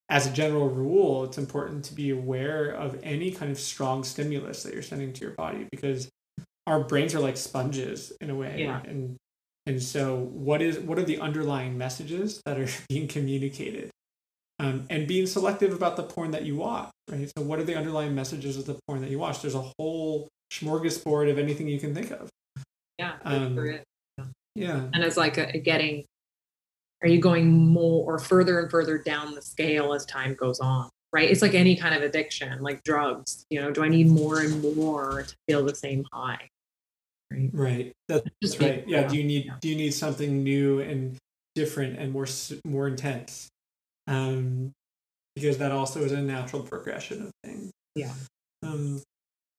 [0.09, 4.61] as a general rule, it's important to be aware of any kind of strong stimulus
[4.61, 6.09] that you're sending to your body because
[6.67, 8.57] our brains are like sponges in a way.
[8.59, 8.81] Yeah.
[8.85, 9.15] And
[9.65, 13.89] and so what is what are the underlying messages that are being communicated?
[14.59, 17.29] Um, and being selective about the porn that you watch, right?
[17.35, 19.41] So what are the underlying messages of the porn that you watch?
[19.41, 22.29] There's a whole smorgasbord of anything you can think of.
[22.99, 23.13] Yeah.
[23.25, 23.81] Um, for.
[24.55, 24.87] Yeah.
[24.93, 26.05] And it's like a, a getting,
[27.01, 30.89] are you going more or further and further down the scale as time goes on?
[31.11, 31.29] Right.
[31.29, 33.45] It's like any kind of addiction, like drugs.
[33.49, 36.47] You know, do I need more and more to feel the same high?
[37.31, 37.49] Right.
[37.51, 37.91] Right.
[38.07, 38.85] That's Just right.
[38.85, 39.07] being- Yeah.
[39.07, 39.55] Do you need yeah.
[39.59, 41.17] do you need something new and
[41.55, 42.27] different and more
[42.65, 43.49] more intense?
[44.07, 44.71] Um,
[45.35, 47.71] because that also is a natural progression of things.
[47.95, 48.13] Yeah.
[48.61, 49.01] Um,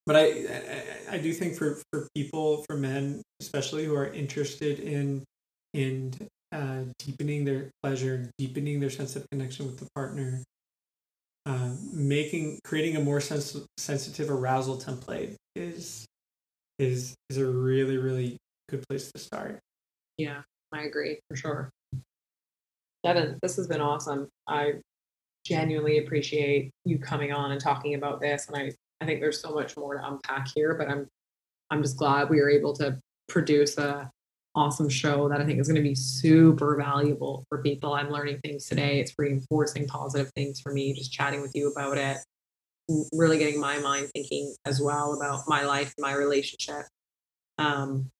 [0.06, 0.82] but I, I
[1.12, 5.24] I do think for for people for men especially who are interested in
[5.72, 6.14] in
[6.52, 10.42] uh, deepening their pleasure, deepening their sense of connection with the partner,
[11.46, 16.06] uh, making creating a more sens- sensitive arousal template is
[16.78, 18.36] is is a really really
[18.68, 19.58] good place to start.
[20.16, 20.42] Yeah,
[20.72, 21.70] I agree for sure.
[23.04, 24.28] Devon, this has been awesome.
[24.48, 24.72] I
[25.46, 28.48] genuinely appreciate you coming on and talking about this.
[28.48, 31.06] And I, I think there's so much more to unpack here, but I'm
[31.70, 32.98] I'm just glad we were able to
[33.28, 34.10] produce a
[34.54, 37.94] awesome show that I think is going to be super valuable for people.
[37.94, 39.00] I'm learning things today.
[39.00, 42.18] It's reinforcing positive things for me, just chatting with you about it.
[43.12, 46.86] Really getting my mind thinking as well about my life, and my relationship.
[47.58, 48.10] Um,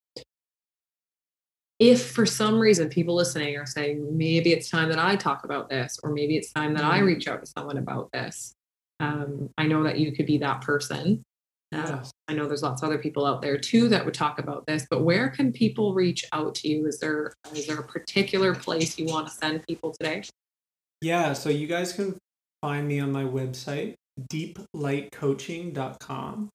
[1.84, 5.68] if for some reason people listening are saying maybe it's time that I talk about
[5.68, 7.06] this, or maybe it's time that I Mhm.
[7.06, 8.54] reach out to someone about this,
[9.00, 11.22] um, I know that you could be that person.
[11.72, 12.04] Uh.
[12.28, 14.86] I know there's lots of other people out there too that would talk about this,
[14.88, 16.86] but where can people reach out to you?
[16.86, 20.22] Is there is there a particular place you want to send people today?
[21.02, 22.16] Yeah, so you guys can
[22.62, 23.94] find me on my website,
[24.32, 26.48] deeplightcoaching.com.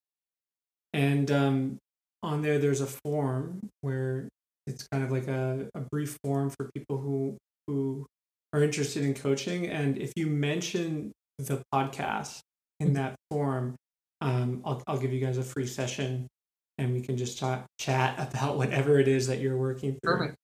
[0.92, 1.78] And um,
[2.22, 4.28] on there, there's a form where
[4.70, 8.06] it's kind of like a, a brief form for people who, who
[8.52, 9.66] are interested in coaching.
[9.66, 12.40] And if you mention the podcast
[12.78, 13.76] in that form,
[14.20, 16.26] um, I'll, I'll give you guys a free session
[16.78, 20.16] and we can just chat, chat about whatever it is that you're working through.
[20.16, 20.36] Perfect.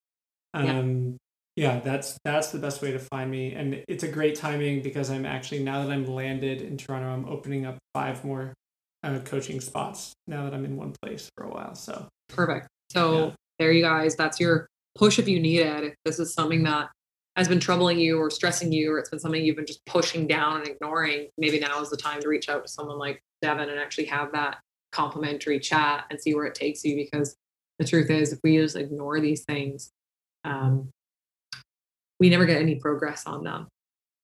[0.54, 0.78] Yeah.
[0.78, 1.16] Um,
[1.56, 5.08] yeah, that's that's the best way to find me, and it's a great timing because
[5.08, 8.52] I'm actually now that I'm landed in Toronto, I'm opening up five more
[9.02, 11.74] uh, coaching spots now that I'm in one place for a while.
[11.74, 12.68] So Perfect.
[12.90, 13.30] So Yeah.
[13.58, 14.16] There you guys.
[14.16, 15.84] That's your push if you need it.
[15.84, 16.90] If this is something that
[17.36, 20.26] has been troubling you or stressing you, or it's been something you've been just pushing
[20.26, 23.68] down and ignoring, maybe now is the time to reach out to someone like Devon
[23.68, 24.58] and actually have that
[24.92, 26.96] complimentary chat and see where it takes you.
[26.96, 27.36] Because
[27.78, 29.90] the truth is, if we just ignore these things,
[30.44, 30.88] um,
[32.18, 33.68] we never get any progress on them.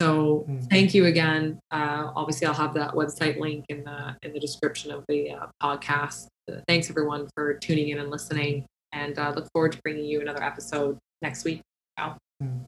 [0.00, 0.68] So Mm.
[0.70, 1.60] thank you again.
[1.70, 5.46] Uh, obviously, I'll have that website link in the in the description of the uh,
[5.62, 6.26] podcast.
[6.66, 10.42] Thanks everyone for tuning in and listening, and uh, look forward to bringing you another
[10.42, 11.60] episode next week.
[12.42, 12.64] Mm,